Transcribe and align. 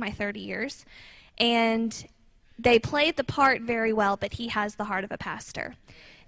my 0.00 0.10
30 0.10 0.40
years. 0.40 0.84
And 1.38 2.06
they 2.58 2.78
played 2.78 3.16
the 3.16 3.24
part 3.24 3.62
very 3.62 3.92
well, 3.92 4.16
but 4.16 4.34
he 4.34 4.48
has 4.48 4.74
the 4.74 4.84
heart 4.84 5.04
of 5.04 5.12
a 5.12 5.18
pastor. 5.18 5.74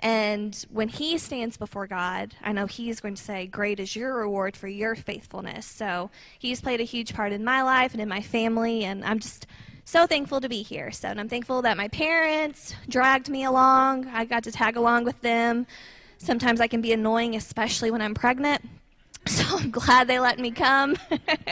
And 0.01 0.65
when 0.71 0.89
he 0.89 1.17
stands 1.19 1.57
before 1.57 1.87
God, 1.87 2.35
I 2.43 2.53
know 2.53 2.67
he's 2.67 3.01
going 3.01 3.15
to 3.15 3.23
say, 3.23 3.47
Great 3.47 3.79
is 3.79 3.95
your 3.95 4.17
reward 4.17 4.57
for 4.57 4.67
your 4.67 4.97
faithfulness. 4.97 5.65
So 5.65 6.11
he's 6.39 6.61
played 6.61 6.81
a 6.81 6.85
huge 6.85 7.15
part 7.15 7.33
in 7.33 7.45
my 7.45 7.63
life 7.63 7.93
and 7.93 8.01
in 8.01 8.09
my 8.09 8.21
family, 8.21 8.85
and 8.85 9.05
I'm 9.05 9.21
just 9.21 9.47
so 9.85 10.07
thankful 10.07 10.41
to 10.41 10.49
be 10.49 10.63
here. 10.63 10.91
So, 10.91 11.09
and 11.09 11.21
I'm 11.21 11.29
thankful 11.29 11.63
that 11.63 11.77
my 11.77 11.89
parents 11.89 12.75
dragged 12.89 13.29
me 13.29 13.45
along. 13.45 14.09
I 14.09 14.25
got 14.25 14.43
to 14.45 14.53
tag 14.53 14.77
along 14.77 15.05
with 15.05 15.21
them. 15.21 15.67
Sometimes 16.19 16.61
I 16.61 16.67
can 16.67 16.81
be 16.81 16.93
annoying, 16.93 17.37
especially 17.37 17.91
when 17.91 18.03
I'm 18.03 18.15
pregnant. 18.15 18.69
So 19.27 19.57
I'm 19.57 19.71
glad 19.71 20.09
they 20.09 20.19
let 20.19 20.39
me 20.41 20.51
come. 20.51 20.97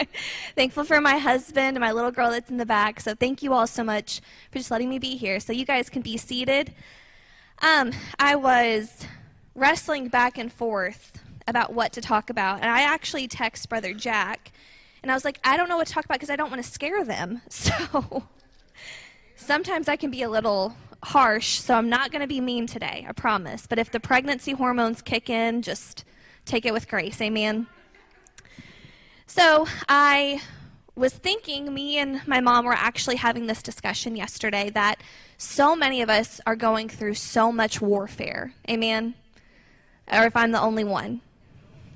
Thankful 0.57 0.84
for 0.84 1.00
my 1.00 1.18
husband 1.18 1.77
and 1.77 1.80
my 1.80 1.93
little 1.93 2.11
girl 2.11 2.30
that's 2.30 2.50
in 2.50 2.57
the 2.57 2.66
back. 2.66 3.00
So 3.00 3.14
thank 3.14 3.43
you 3.43 3.53
all 3.53 3.66
so 3.66 3.85
much 3.85 4.21
for 4.50 4.58
just 4.58 4.71
letting 4.71 4.89
me 4.89 4.99
be 4.99 5.17
here. 5.17 5.39
So 5.39 5.53
you 5.53 5.64
guys 5.64 5.89
can 5.89 6.03
be 6.03 6.17
seated. 6.17 6.75
Um, 7.63 7.93
I 8.18 8.35
was 8.36 9.07
wrestling 9.54 10.08
back 10.08 10.36
and 10.39 10.53
forth 10.53 11.22
about 11.46 11.72
what 11.72 11.93
to 11.93 12.00
talk 12.00 12.30
about, 12.30 12.61
and 12.61 12.71
I 12.71 12.82
actually 12.82 13.29
text 13.29 13.68
Brother 13.68 13.93
Jack, 13.93 14.52
and 15.02 15.11
I 15.11 15.14
was 15.14 15.25
like, 15.25 15.39
I 15.44 15.57
don't 15.57 15.68
know 15.68 15.77
what 15.77 15.86
to 15.86 15.93
talk 15.93 16.05
about 16.05 16.14
because 16.14 16.30
I 16.30 16.36
don't 16.36 16.50
want 16.50 16.63
to 16.63 16.71
scare 16.71 17.05
them. 17.05 17.43
So 17.50 18.25
sometimes 19.36 19.89
I 19.89 19.96
can 19.96 20.11
be 20.11 20.22
a 20.22 20.29
little 20.30 20.77
harsh, 21.02 21.58
so 21.58 21.75
I'm 21.75 21.89
not 21.89 22.13
going 22.13 22.21
to 22.21 22.29
be 22.29 22.41
mean 22.41 22.66
today, 22.66 23.07
I 23.08 23.13
promise. 23.13 23.66
But 23.66 23.79
if 23.79 23.91
the 23.91 24.00
pregnancy 24.00 24.52
hormones 24.52 25.02
kick 25.02 25.29
in, 25.30 25.63
just 25.63 26.05
take 26.50 26.67
it 26.67 26.72
with 26.72 26.89
grace. 26.89 27.21
Amen. 27.21 27.67
So 29.27 29.67
I 29.89 30.43
was 30.96 31.13
thinking, 31.13 31.72
me 31.72 31.99
and 31.99 32.27
my 32.27 32.41
mom 32.41 32.64
were 32.64 32.72
actually 32.72 33.17
having 33.17 33.47
this 33.47 33.62
discussion 33.62 34.17
yesterday 34.17 34.70
that 34.70 35.00
so 35.39 35.77
many 35.77 36.02
of 36.02 36.11
us 36.11 36.41
are 36.47 36.56
going 36.56 36.89
through 36.89 37.14
so 37.14 37.52
much 37.52 37.80
warfare. 37.80 38.52
Amen? 38.69 39.14
Or 40.12 40.24
if 40.24 40.34
I'm 40.34 40.50
the 40.50 40.61
only 40.61 40.84
one. 40.84 41.20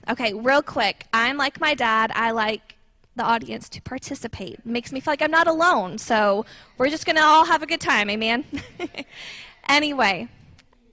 Okay, 0.09 0.33
real 0.33 0.63
quick. 0.63 1.07
I'm 1.13 1.37
like 1.37 1.61
my 1.61 1.75
dad. 1.75 2.13
I 2.15 2.31
like 2.31 2.77
the 3.17 3.25
audience 3.25 3.69
to 3.71 3.83
participate. 3.83 4.65
Makes 4.65 4.93
me 4.93 5.01
feel 5.01 5.13
like 5.13 5.23
I'm 5.23 5.31
not 5.31 5.49
alone. 5.49 5.99
So 5.99 6.47
we're 6.79 6.91
just 6.91 7.07
going 7.07 7.17
to 7.17 7.23
all 7.23 7.45
have 7.45 7.63
a 7.63 7.67
good 7.67 7.81
time. 7.81 8.09
Amen? 8.09 8.45
anyway, 9.69 10.29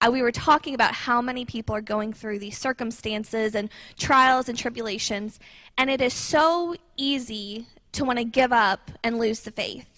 we 0.09 0.21
were 0.21 0.31
talking 0.31 0.73
about 0.73 0.93
how 0.93 1.21
many 1.21 1.45
people 1.45 1.75
are 1.75 1.81
going 1.81 2.13
through 2.13 2.39
these 2.39 2.57
circumstances 2.57 3.53
and 3.53 3.69
trials 3.97 4.49
and 4.49 4.57
tribulations. 4.57 5.39
And 5.77 5.89
it 5.89 6.01
is 6.01 6.13
so 6.13 6.75
easy 6.97 7.67
to 7.91 8.05
want 8.05 8.17
to 8.17 8.25
give 8.25 8.51
up 8.51 8.91
and 9.03 9.19
lose 9.19 9.41
the 9.41 9.51
faith 9.51 9.91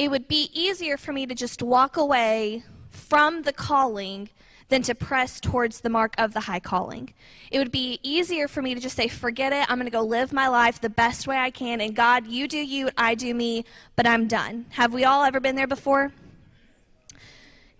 it 0.00 0.10
would 0.10 0.28
be 0.28 0.48
easier 0.54 0.96
for 0.96 1.12
me 1.12 1.26
to 1.26 1.34
just 1.34 1.62
walk 1.62 1.98
away 1.98 2.64
from 2.90 3.42
the 3.42 3.52
calling 3.52 4.30
than 4.70 4.80
to 4.80 4.94
press 4.94 5.38
towards 5.38 5.82
the 5.82 5.90
mark 5.90 6.14
of 6.16 6.32
the 6.32 6.40
high 6.40 6.58
calling. 6.58 7.12
It 7.50 7.58
would 7.58 7.70
be 7.70 8.00
easier 8.02 8.48
for 8.48 8.62
me 8.62 8.74
to 8.74 8.80
just 8.80 8.96
say, 8.96 9.08
forget 9.08 9.52
it, 9.52 9.70
I'm 9.70 9.76
going 9.76 9.84
to 9.84 9.90
go 9.90 10.00
live 10.00 10.32
my 10.32 10.48
life 10.48 10.80
the 10.80 10.88
best 10.88 11.28
way 11.28 11.36
I 11.36 11.50
can, 11.50 11.82
and 11.82 11.94
God, 11.94 12.26
you 12.26 12.48
do 12.48 12.56
you, 12.56 12.88
I 12.96 13.14
do 13.14 13.34
me, 13.34 13.66
but 13.94 14.06
I'm 14.06 14.26
done. 14.26 14.64
Have 14.70 14.94
we 14.94 15.04
all 15.04 15.22
ever 15.22 15.38
been 15.38 15.54
there 15.54 15.66
before? 15.66 16.12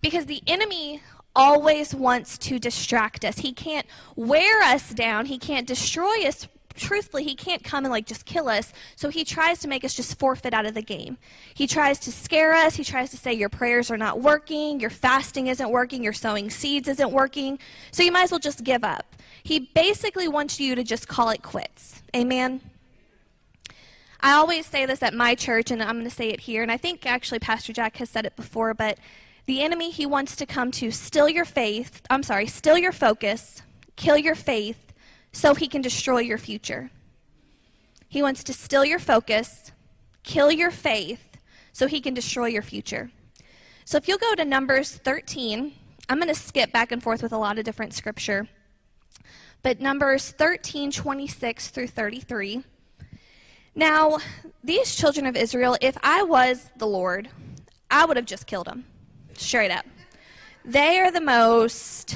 Because 0.03 0.27
the 0.27 0.43
enemy 0.47 1.01
always 1.34 1.95
wants 1.95 2.39
to 2.39 2.59
distract 2.59 3.25
us. 3.25 3.39
He 3.39 3.53
can't 3.53 3.86
wear 4.17 4.62
us 4.62 4.91
down, 4.91 5.27
he 5.27 5.39
can't 5.39 5.67
destroy 5.67 6.27
us 6.27 6.48
truthfully, 6.75 7.25
he 7.25 7.34
can't 7.34 7.62
come 7.62 7.84
and 7.84 7.92
like 7.92 8.06
just 8.06 8.25
kill 8.25 8.48
us. 8.48 8.72
So 8.97 9.09
he 9.11 9.25
tries 9.25 9.59
to 9.61 9.69
make 9.69 9.84
us 9.84 9.95
just 9.95 10.19
forfeit 10.19 10.55
out 10.55 10.67
of 10.67 10.75
the 10.75 10.83
game. 10.83 11.19
He 11.55 11.67
tries 11.67 11.98
to 12.00 12.12
scare 12.12 12.55
us. 12.55 12.77
He 12.77 12.84
tries 12.84 13.11
to 13.11 13.17
say 13.17 13.33
your 13.34 13.48
prayers 13.48 13.91
are 13.91 13.97
not 13.97 14.20
working, 14.20 14.81
your 14.81 14.91
fasting 14.91 15.48
isn't 15.48 15.70
working, 15.70 16.03
your 16.03 16.12
sowing 16.12 16.50
seeds 16.50 16.89
isn't 16.89 17.12
working. 17.12 17.59
So 17.92 18.03
you 18.03 18.12
might 18.12 18.25
as 18.25 18.31
well 18.31 18.41
just 18.41 18.65
give 18.65 18.82
up. 18.82 19.16
He 19.43 19.71
basically 19.75 20.28
wants 20.28 20.59
you 20.60 20.75
to 20.75 20.82
just 20.82 21.09
call 21.09 21.31
it 21.31 21.43
quits. 21.43 22.03
Amen. 22.15 22.60
I 24.22 24.32
always 24.32 24.66
say 24.66 24.84
this 24.84 25.03
at 25.03 25.15
my 25.15 25.34
church, 25.34 25.71
and 25.71 25.82
I'm 25.82 25.97
going 25.97 26.05
to 26.05 26.15
say 26.15 26.28
it 26.28 26.41
here, 26.41 26.62
and 26.62 26.71
I 26.71 26.76
think 26.76 27.06
actually 27.06 27.38
Pastor 27.38 27.72
Jack 27.72 27.97
has 27.97 28.10
said 28.10 28.26
it 28.26 28.37
before, 28.37 28.75
but 28.75 28.99
the 29.47 29.62
enemy, 29.62 29.91
he 29.91 30.06
wants 30.06 30.37
to 30.37 30.47
come 30.47 30.71
to 30.73 30.91
still 30.91 31.28
your 31.28 31.45
faith, 31.45 32.03
I'm 32.11 32.23
sorry, 32.23 32.47
still 32.47 32.78
your 32.78 32.93
focus, 32.93 33.62
kill 33.97 34.17
your 34.17 34.34
faith, 34.34 34.93
so 35.33 35.55
he 35.55 35.69
can 35.69 35.83
destroy 35.83 36.21
your 36.21 36.39
future. 36.39 36.91
He 38.09 38.23
wants 38.23 38.43
to 38.45 38.53
steal 38.53 38.84
your 38.84 38.99
focus, 38.99 39.73
kill 40.23 40.50
your 40.50 40.71
faith, 40.71 41.39
so 41.73 41.87
he 41.87 42.00
can 42.00 42.15
destroy 42.15 42.47
your 42.47 42.62
future. 42.62 43.11
So 43.84 43.97
if 43.97 44.09
you'll 44.09 44.19
go 44.19 44.34
to 44.34 44.45
Numbers 44.45 44.97
13, 44.97 45.73
I'm 46.09 46.19
going 46.19 46.29
to 46.29 46.34
skip 46.34 46.73
back 46.73 46.93
and 46.93 47.03
forth 47.03 47.23
with 47.23 47.33
a 47.33 47.39
lot 47.39 47.59
of 47.59 47.65
different 47.65 47.95
scripture. 47.95 48.49
But 49.62 49.81
Numbers 49.81 50.31
13, 50.33 50.91
26 50.91 51.69
through 51.69 51.89
33. 51.89 52.65
Now, 53.75 54.19
these 54.65 54.97
children 54.97 55.27
of 55.27 55.37
Israel, 55.37 55.77
if 55.81 55.97
I 56.03 56.23
was 56.23 56.71
the 56.77 56.87
Lord, 56.87 57.29
I 57.91 58.05
would 58.05 58.17
have 58.17 58.27
just 58.27 58.47
killed 58.47 58.67
them. 58.67 58.84
Straight 59.41 59.71
up. 59.71 59.87
They 60.67 61.01
are 61.01 61.11
the 61.11 61.23
most 61.23 62.15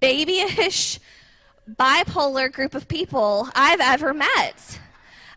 babyish, 0.00 0.98
bipolar 1.70 2.50
group 2.50 2.74
of 2.74 2.88
people 2.88 3.50
I've 3.54 3.80
ever 3.80 4.14
met. 4.14 4.80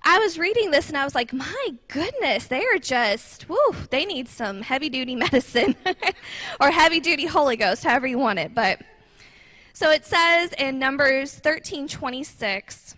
I 0.03 0.19
was 0.19 0.39
reading 0.39 0.71
this 0.71 0.87
and 0.87 0.97
I 0.97 1.03
was 1.03 1.13
like, 1.13 1.33
my 1.33 1.67
goodness, 1.89 2.47
they 2.47 2.63
are 2.63 2.79
just, 2.79 3.49
whoo, 3.49 3.75
they 3.89 4.05
need 4.05 4.29
some 4.29 4.61
heavy 4.61 4.87
duty 4.87 5.15
medicine 5.17 5.75
or 6.61 6.71
heavy 6.71 7.01
duty 7.01 7.25
Holy 7.25 7.57
Ghost, 7.57 7.83
however 7.83 8.07
you 8.07 8.17
want 8.17 8.39
it. 8.39 8.55
But 8.55 8.81
so 9.73 9.91
it 9.91 10.05
says 10.05 10.53
in 10.57 10.79
Numbers 10.79 11.35
13 11.35 11.89
26, 11.89 12.95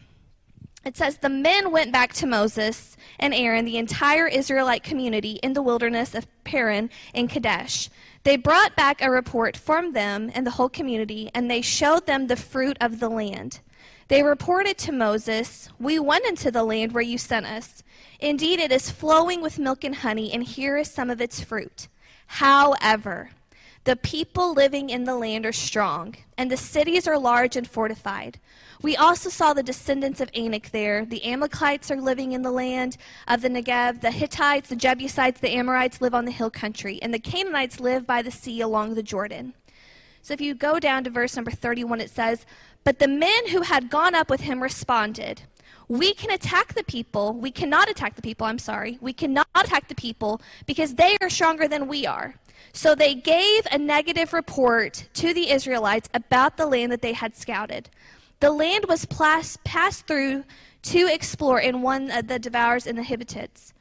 it 0.86 0.98
says, 0.98 1.18
The 1.18 1.30
men 1.30 1.72
went 1.72 1.92
back 1.92 2.14
to 2.14 2.28
Moses 2.28 2.98
and 3.20 3.34
Aaron, 3.34 3.66
the 3.66 3.78
entire 3.78 4.28
Israelite 4.28 4.84
community, 4.84 5.40
in 5.44 5.54
the 5.54 5.62
wilderness 5.62 6.14
of 6.14 6.28
Paran 6.44 6.90
in 7.14 7.28
Kadesh. 7.28 7.90
They 8.24 8.38
brought 8.38 8.76
back 8.76 9.02
a 9.02 9.12
report 9.12 9.58
from 9.58 9.94
them 9.94 10.32
and 10.34 10.46
the 10.46 10.52
whole 10.52 10.70
community, 10.70 11.30
and 11.34 11.50
they 11.50 11.62
showed 11.62 12.06
them 12.06 12.28
the 12.28 12.36
fruit 12.36 12.78
of 12.80 13.00
the 13.00 13.10
land. 13.10 13.60
They 14.08 14.24
reported 14.24 14.78
to 14.80 14.92
Moses, 14.92 15.70
We 15.80 16.00
went 16.00 16.26
into 16.26 16.52
the 16.52 16.64
land 16.64 16.92
where 16.92 17.04
you 17.04 17.18
sent 17.18 17.46
us. 17.46 17.84
Indeed, 18.20 18.60
it 18.60 18.72
is 18.72 18.92
flowing 18.92 19.42
with 19.42 19.60
milk 19.60 19.84
and 19.84 19.96
honey, 19.96 20.32
and 20.32 20.44
here 20.44 20.78
is 20.78 20.90
some 20.90 21.10
of 21.10 21.22
its 21.22 21.42
fruit. 21.42 21.88
However, 22.28 23.32
the 23.86 23.96
people 23.98 24.54
living 24.54 24.90
in 24.90 25.04
the 25.04 25.16
land 25.16 25.46
are 25.46 25.52
strong, 25.52 26.16
and 26.38 26.50
the 26.50 26.58
cities 26.58 27.08
are 27.08 27.18
large 27.18 27.58
and 27.58 27.68
fortified. 27.68 28.40
We 28.82 28.96
also 28.96 29.30
saw 29.30 29.54
the 29.54 29.64
descendants 29.64 30.22
of 30.22 30.30
Anak 30.34 30.72
there. 30.72 31.06
The 31.06 31.26
Amalekites 31.26 31.92
are 31.92 32.00
living 32.00 32.32
in 32.32 32.42
the 32.42 32.52
land 32.52 32.98
of 33.28 33.42
the 33.42 33.50
Negev. 33.50 34.02
The 34.02 34.12
Hittites, 34.12 34.70
the 34.70 34.76
Jebusites, 34.76 35.40
the 35.40 35.52
Amorites 35.52 36.02
live 36.02 36.14
on 36.14 36.26
the 36.26 36.32
hill 36.32 36.50
country. 36.50 37.00
And 37.02 37.14
the 37.14 37.20
Canaanites 37.20 37.80
live 37.80 38.06
by 38.08 38.22
the 38.22 38.32
sea 38.32 38.62
along 38.62 38.96
the 38.96 39.04
Jordan. 39.04 39.54
So 40.22 40.34
if 40.34 40.42
you 40.42 40.54
go 40.54 40.80
down 40.80 41.04
to 41.04 41.10
verse 41.10 41.36
number 41.36 41.52
31, 41.52 42.00
it 42.02 42.10
says, 42.10 42.46
But 42.84 43.00
the 43.00 43.08
men 43.08 43.50
who 43.50 43.62
had 43.62 43.90
gone 43.90 44.16
up 44.16 44.30
with 44.30 44.42
him 44.42 44.64
responded, 44.64 45.44
We 45.90 46.14
can 46.14 46.32
attack 46.32 46.74
the 46.74 46.84
people. 46.84 47.34
We 47.34 47.52
cannot 47.52 47.90
attack 47.90 48.16
the 48.16 48.22
people, 48.22 48.48
I'm 48.48 48.60
sorry. 48.60 48.98
We 49.02 49.14
cannot 49.14 49.48
attack 49.56 49.90
the 49.90 49.96
people 49.96 50.42
because 50.66 50.96
they 50.96 51.18
are 51.22 51.30
stronger 51.30 51.68
than 51.68 51.88
we 51.88 52.06
are. 52.06 52.36
So 52.72 52.96
they 52.96 53.14
gave 53.14 53.68
a 53.72 53.78
negative 53.78 54.34
report 54.34 55.08
to 55.16 55.34
the 55.34 55.52
Israelites 55.52 56.10
about 56.14 56.58
the 56.58 56.66
land 56.66 56.92
that 56.92 57.02
they 57.02 57.14
had 57.14 57.36
scouted. 57.36 57.90
The 58.40 58.52
land 58.52 58.86
was 58.88 59.06
passed 59.06 60.08
through 60.08 60.44
to 60.84 61.08
explore, 61.08 61.60
and 61.60 61.84
one 61.84 62.12
of 62.12 62.28
the 62.28 62.40
devours 62.40 62.88
and 62.88 62.98
the 62.98 63.04
Hittite. 63.04 63.74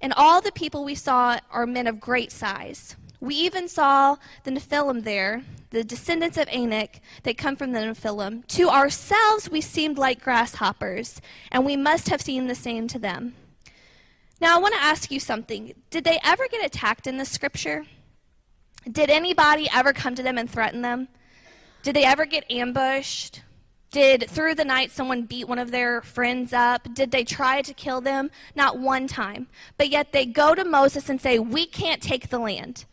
And 0.00 0.12
all 0.14 0.40
the 0.40 0.52
people 0.52 0.84
we 0.84 0.94
saw 0.94 1.38
are 1.50 1.66
men 1.66 1.86
of 1.86 2.00
great 2.00 2.32
size. 2.32 2.96
We 3.20 3.34
even 3.34 3.68
saw 3.68 4.16
the 4.44 4.50
Nephilim 4.50 5.04
there, 5.04 5.42
the 5.70 5.84
descendants 5.84 6.38
of 6.38 6.48
Anak 6.48 7.00
that 7.22 7.38
come 7.38 7.54
from 7.54 7.72
the 7.72 7.80
Nephilim. 7.80 8.46
To 8.48 8.68
ourselves, 8.68 9.50
we 9.50 9.60
seemed 9.60 9.98
like 9.98 10.22
grasshoppers, 10.22 11.20
and 11.52 11.64
we 11.64 11.76
must 11.76 12.08
have 12.08 12.22
seemed 12.22 12.48
the 12.48 12.54
same 12.54 12.88
to 12.88 12.98
them. 12.98 13.34
Now, 14.40 14.56
I 14.56 14.58
want 14.58 14.74
to 14.74 14.82
ask 14.82 15.10
you 15.10 15.20
something. 15.20 15.74
Did 15.90 16.04
they 16.04 16.18
ever 16.24 16.48
get 16.48 16.64
attacked 16.64 17.06
in 17.06 17.18
the 17.18 17.26
scripture? 17.26 17.84
Did 18.90 19.10
anybody 19.10 19.68
ever 19.72 19.92
come 19.92 20.14
to 20.14 20.22
them 20.22 20.38
and 20.38 20.50
threaten 20.50 20.82
them? 20.82 21.08
Did 21.82 21.96
they 21.96 22.04
ever 22.04 22.24
get 22.24 22.50
ambushed? 22.50 23.42
Did 23.90 24.30
through 24.30 24.54
the 24.54 24.64
night 24.64 24.92
someone 24.92 25.22
beat 25.22 25.48
one 25.48 25.58
of 25.58 25.70
their 25.70 26.00
friends 26.02 26.52
up? 26.52 26.88
Did 26.94 27.10
they 27.10 27.24
try 27.24 27.60
to 27.62 27.74
kill 27.74 28.00
them? 28.00 28.30
Not 28.54 28.78
one 28.78 29.08
time. 29.08 29.48
But 29.76 29.90
yet 29.90 30.12
they 30.12 30.26
go 30.26 30.54
to 30.54 30.64
Moses 30.64 31.08
and 31.08 31.20
say, 31.20 31.38
We 31.38 31.66
can't 31.66 32.02
take 32.02 32.28
the 32.28 32.38
land 32.38 32.84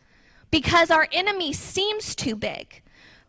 because 0.49 0.89
our 0.89 1.07
enemy 1.11 1.53
seems 1.53 2.15
too 2.15 2.35
big. 2.35 2.81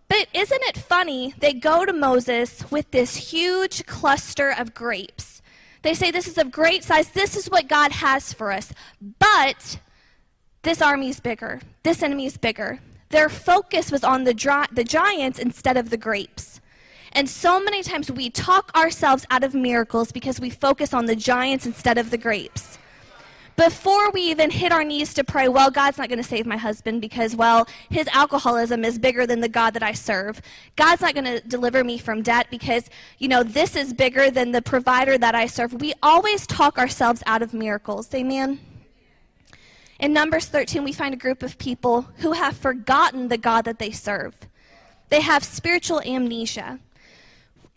But 0.09 0.29
isn't 0.33 0.63
it 0.63 0.79
funny? 0.79 1.35
They 1.39 1.53
go 1.53 1.85
to 1.85 1.93
Moses 1.93 2.71
with 2.71 2.91
this 2.91 3.17
huge 3.17 3.85
cluster 3.85 4.55
of 4.57 4.73
grapes. 4.73 5.43
They 5.83 5.95
say 5.95 6.11
this 6.11 6.27
is 6.27 6.39
of 6.39 6.51
great 6.51 6.83
size. 6.83 7.11
This 7.11 7.37
is 7.37 7.51
what 7.51 7.69
God 7.69 7.93
has 7.93 8.33
for 8.33 8.51
us. 8.51 8.73
But 9.19 9.79
this 10.69 10.83
army's 10.83 11.19
bigger. 11.19 11.61
This 11.83 12.03
enemy's 12.03 12.37
bigger. 12.37 12.79
Their 13.09 13.31
focus 13.31 13.91
was 13.91 14.05
on 14.05 14.25
the, 14.25 14.35
dry, 14.35 14.67
the 14.71 14.85
giants 14.85 15.39
instead 15.39 15.79
of 15.79 15.89
the 15.89 15.97
grapes. 15.97 16.61
And 17.13 17.27
so 17.27 17.59
many 17.59 17.83
times 17.83 18.11
we 18.11 18.29
talk 18.29 18.71
ourselves 18.77 19.25
out 19.31 19.45
of 19.45 19.55
miracles 19.55 20.13
because 20.13 20.39
we 20.39 20.51
focus 20.51 20.93
on 20.93 21.07
the 21.07 21.17
giants 21.17 21.65
instead 21.65 21.97
of 21.97 22.11
the 22.11 22.19
grapes 22.19 22.79
before 23.59 24.11
we 24.13 24.21
even 24.23 24.51
hit 24.51 24.71
our 24.71 24.85
knees 24.85 25.13
to 25.13 25.25
pray, 25.25 25.49
well, 25.49 25.69
God's 25.69 25.99
not 25.99 26.09
going 26.09 26.23
to 26.23 26.29
save 26.29 26.47
my 26.47 26.57
husband 26.57 27.01
because, 27.01 27.35
well, 27.35 27.67
his 27.91 28.07
alcoholism 28.13 28.85
is 28.85 29.01
bigger 29.01 29.27
than 29.27 29.41
the 29.41 29.49
God 29.49 29.75
that 29.75 29.83
I 29.83 29.93
serve. 29.93 30.41
God's 30.77 31.03
not 31.03 31.13
going 31.13 31.25
to 31.25 31.41
deliver 31.41 31.83
me 31.83 31.99
from 31.99 32.23
debt 32.23 32.47
because, 32.53 32.89
you 33.19 33.27
know, 33.27 33.43
this 33.43 33.75
is 33.75 33.93
bigger 33.93 34.31
than 34.31 34.53
the 34.53 34.63
provider 34.63 35.19
that 35.19 35.35
I 35.35 35.47
serve. 35.47 35.73
We 35.73 35.93
always 36.05 36.47
talk 36.47 36.79
ourselves 36.79 37.21
out 37.27 37.43
of 37.43 37.53
miracles. 37.53 38.15
Amen. 38.15 38.61
In 39.99 40.13
Numbers 40.13 40.47
13, 40.47 40.85
we 40.85 40.93
find 40.93 41.13
a 41.13 41.19
group 41.19 41.43
of 41.43 41.59
people 41.59 42.03
who 42.19 42.33
have 42.33 42.57
forgotten 42.57 43.29
the 43.29 43.39
God 43.39 43.65
that 43.65 43.79
they 43.79 43.91
serve. 43.91 44.37
They 45.09 45.21
have 45.21 45.43
spiritual 45.43 46.01
amnesia 46.03 46.79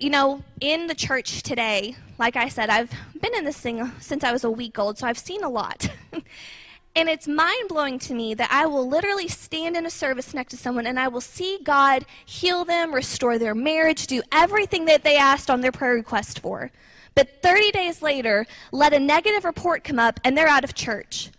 you 0.01 0.09
know, 0.09 0.41
in 0.59 0.87
the 0.87 0.95
church 0.95 1.43
today, 1.43 1.95
like 2.17 2.35
I 2.35 2.49
said, 2.49 2.71
I've 2.71 2.91
been 3.21 3.35
in 3.35 3.45
this 3.45 3.59
thing 3.59 3.91
since 3.99 4.23
I 4.23 4.31
was 4.31 4.43
a 4.43 4.49
week 4.49 4.79
old, 4.79 4.97
so 4.97 5.05
I've 5.05 5.17
seen 5.17 5.43
a 5.43 5.49
lot. 5.49 5.87
and 6.95 7.07
it's 7.07 7.27
mind 7.27 7.69
blowing 7.69 7.99
to 7.99 8.15
me 8.15 8.33
that 8.33 8.51
I 8.51 8.65
will 8.65 8.89
literally 8.89 9.27
stand 9.27 9.77
in 9.77 9.85
a 9.85 9.91
service 9.91 10.33
next 10.33 10.49
to 10.51 10.57
someone 10.57 10.87
and 10.87 10.99
I 10.99 11.07
will 11.07 11.21
see 11.21 11.59
God 11.63 12.07
heal 12.25 12.65
them, 12.65 12.95
restore 12.95 13.37
their 13.37 13.53
marriage, 13.53 14.07
do 14.07 14.23
everything 14.31 14.85
that 14.85 15.03
they 15.03 15.17
asked 15.17 15.51
on 15.51 15.61
their 15.61 15.71
prayer 15.71 15.93
request 15.93 16.39
for. 16.39 16.71
But 17.13 17.43
30 17.43 17.69
days 17.71 18.01
later, 18.01 18.47
let 18.71 18.93
a 18.93 18.99
negative 18.99 19.45
report 19.45 19.83
come 19.83 19.99
up 19.99 20.19
and 20.23 20.35
they're 20.35 20.47
out 20.47 20.63
of 20.63 20.73
church. 20.73 21.29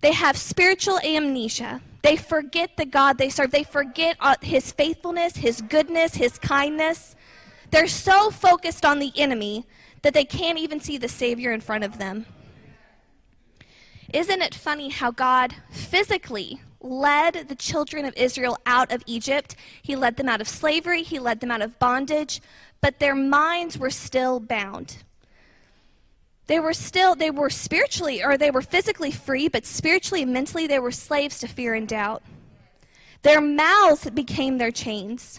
They 0.00 0.12
have 0.12 0.36
spiritual 0.36 0.98
amnesia. 1.00 1.80
They 2.02 2.16
forget 2.16 2.76
the 2.76 2.86
God 2.86 3.18
they 3.18 3.28
serve. 3.28 3.50
They 3.50 3.64
forget 3.64 4.16
uh, 4.20 4.36
his 4.40 4.72
faithfulness, 4.72 5.36
his 5.36 5.60
goodness, 5.60 6.14
his 6.14 6.38
kindness. 6.38 7.14
They're 7.70 7.86
so 7.86 8.30
focused 8.30 8.84
on 8.84 8.98
the 8.98 9.12
enemy 9.16 9.66
that 10.02 10.14
they 10.14 10.24
can't 10.24 10.58
even 10.58 10.80
see 10.80 10.96
the 10.96 11.08
Savior 11.08 11.52
in 11.52 11.60
front 11.60 11.84
of 11.84 11.98
them. 11.98 12.26
Isn't 14.12 14.42
it 14.42 14.54
funny 14.54 14.88
how 14.88 15.10
God 15.10 15.54
physically 15.70 16.60
led 16.80 17.48
the 17.48 17.54
children 17.54 18.04
of 18.06 18.16
Israel 18.16 18.56
out 18.66 18.90
of 18.90 19.02
Egypt? 19.06 19.54
He 19.82 19.94
led 19.94 20.16
them 20.16 20.28
out 20.28 20.40
of 20.40 20.48
slavery, 20.48 21.02
He 21.02 21.18
led 21.18 21.40
them 21.40 21.50
out 21.50 21.62
of 21.62 21.78
bondage, 21.78 22.40
but 22.80 22.98
their 22.98 23.14
minds 23.14 23.78
were 23.78 23.90
still 23.90 24.40
bound. 24.40 25.04
They 26.50 26.58
were 26.58 26.74
still, 26.74 27.14
they 27.14 27.30
were 27.30 27.48
spiritually, 27.48 28.24
or 28.24 28.36
they 28.36 28.50
were 28.50 28.60
physically 28.60 29.12
free, 29.12 29.46
but 29.46 29.64
spiritually 29.64 30.24
and 30.24 30.32
mentally 30.32 30.66
they 30.66 30.80
were 30.80 30.90
slaves 30.90 31.38
to 31.38 31.46
fear 31.46 31.74
and 31.74 31.86
doubt. 31.86 32.24
Their 33.22 33.40
mouths 33.40 34.10
became 34.10 34.58
their 34.58 34.72
chains. 34.72 35.38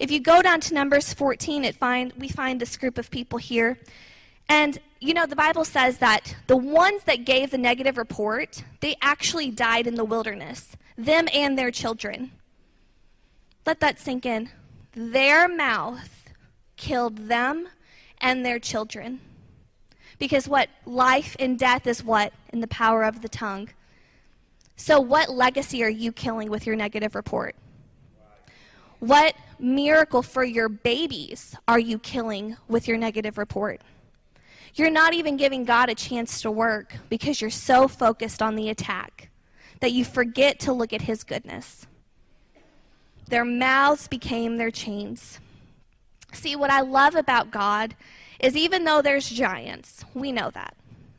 If 0.00 0.10
you 0.10 0.18
go 0.18 0.42
down 0.42 0.60
to 0.62 0.74
Numbers 0.74 1.14
14, 1.14 1.62
it 1.64 1.76
find, 1.76 2.12
we 2.18 2.26
find 2.26 2.60
this 2.60 2.76
group 2.76 2.98
of 2.98 3.08
people 3.08 3.38
here. 3.38 3.78
And, 4.48 4.80
you 4.98 5.14
know, 5.14 5.26
the 5.26 5.36
Bible 5.36 5.64
says 5.64 5.98
that 5.98 6.34
the 6.48 6.56
ones 6.56 7.04
that 7.04 7.24
gave 7.24 7.52
the 7.52 7.58
negative 7.58 7.96
report, 7.96 8.64
they 8.80 8.96
actually 9.00 9.52
died 9.52 9.86
in 9.86 9.94
the 9.94 10.04
wilderness, 10.04 10.72
them 10.98 11.28
and 11.32 11.56
their 11.56 11.70
children. 11.70 12.32
Let 13.64 13.78
that 13.78 14.00
sink 14.00 14.26
in. 14.26 14.50
Their 14.92 15.46
mouth 15.46 16.32
killed 16.76 17.28
them 17.28 17.68
and 18.20 18.44
their 18.44 18.58
children. 18.58 19.20
Because 20.18 20.48
what? 20.48 20.68
Life 20.84 21.36
and 21.38 21.58
death 21.58 21.86
is 21.86 22.02
what? 22.02 22.32
In 22.52 22.60
the 22.60 22.68
power 22.68 23.02
of 23.02 23.22
the 23.22 23.28
tongue. 23.28 23.68
So, 24.76 25.00
what 25.00 25.30
legacy 25.30 25.82
are 25.82 25.90
you 25.90 26.12
killing 26.12 26.50
with 26.50 26.66
your 26.66 26.76
negative 26.76 27.14
report? 27.14 27.54
What 29.00 29.34
miracle 29.58 30.22
for 30.22 30.44
your 30.44 30.68
babies 30.68 31.54
are 31.68 31.78
you 31.78 31.98
killing 31.98 32.56
with 32.68 32.88
your 32.88 32.96
negative 32.96 33.38
report? 33.38 33.80
You're 34.74 34.90
not 34.90 35.14
even 35.14 35.36
giving 35.36 35.64
God 35.64 35.88
a 35.88 35.94
chance 35.94 36.42
to 36.42 36.50
work 36.50 36.94
because 37.08 37.40
you're 37.40 37.50
so 37.50 37.88
focused 37.88 38.42
on 38.42 38.56
the 38.56 38.68
attack 38.68 39.30
that 39.80 39.92
you 39.92 40.04
forget 40.04 40.58
to 40.60 40.72
look 40.72 40.92
at 40.92 41.02
His 41.02 41.24
goodness. 41.24 41.86
Their 43.28 43.44
mouths 43.44 44.08
became 44.08 44.56
their 44.56 44.70
chains. 44.70 45.40
See, 46.32 46.56
what 46.56 46.70
I 46.70 46.82
love 46.82 47.14
about 47.14 47.50
God 47.50 47.96
is 48.40 48.56
even 48.56 48.84
though 48.84 49.02
there's 49.02 49.28
giants, 49.28 50.04
we 50.14 50.32
know 50.32 50.50
that. 50.50 50.74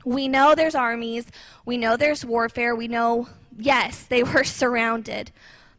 We 0.05 0.27
know 0.27 0.55
there's 0.55 0.75
armies, 0.75 1.27
we 1.65 1.77
know 1.77 1.97
there's 1.97 2.23
warfare, 2.23 2.75
we 2.75 2.87
know, 2.87 3.27
yes, 3.57 4.03
they 4.03 4.23
were 4.33 4.43
surrounded. 4.43 5.31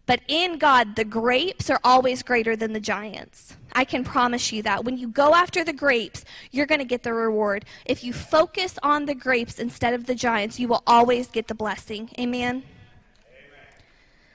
But 0.09 0.21
in 0.27 0.57
God, 0.57 0.97
the 0.97 1.05
grapes 1.05 1.69
are 1.69 1.81
always 1.85 2.23
greater 2.23 2.57
than 2.57 2.73
the 2.73 2.81
giants. 2.81 3.57
I 3.75 3.85
can 3.85 4.05
promise 4.05 4.51
you 4.53 4.63
that. 4.63 4.83
When 4.83 4.97
you 4.97 5.09
go 5.09 5.35
after 5.35 5.63
the 5.63 5.75
grapes, 5.75 6.25
you're 6.51 6.65
going 6.65 6.79
to 6.79 6.87
get 6.87 7.03
the 7.03 7.13
reward. 7.13 7.67
If 7.85 8.03
you 8.03 8.15
focus 8.15 8.79
on 8.83 9.05
the 9.05 9.15
grapes 9.15 9.59
instead 9.59 9.93
of 9.93 10.07
the 10.07 10.15
giants, 10.15 10.59
you 10.59 10.67
will 10.67 10.83
always 10.87 11.27
get 11.27 11.47
the 11.47 11.55
blessing. 11.55 12.09
Amen? 12.19 12.49
Amen. 12.49 12.65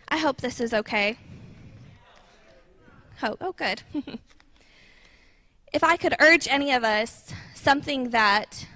I 0.09 0.17
hope 0.17 0.41
this 0.41 0.59
is 0.59 0.75
okay. 0.75 1.17
Oh, 3.23 3.35
oh 3.41 3.53
good. 3.53 3.81
if 5.73 5.83
I 5.83 5.97
could 5.97 6.15
urge 6.19 6.47
any 6.47 6.71
of 6.71 6.83
us 6.83 7.33
something 7.55 8.11
that 8.11 8.67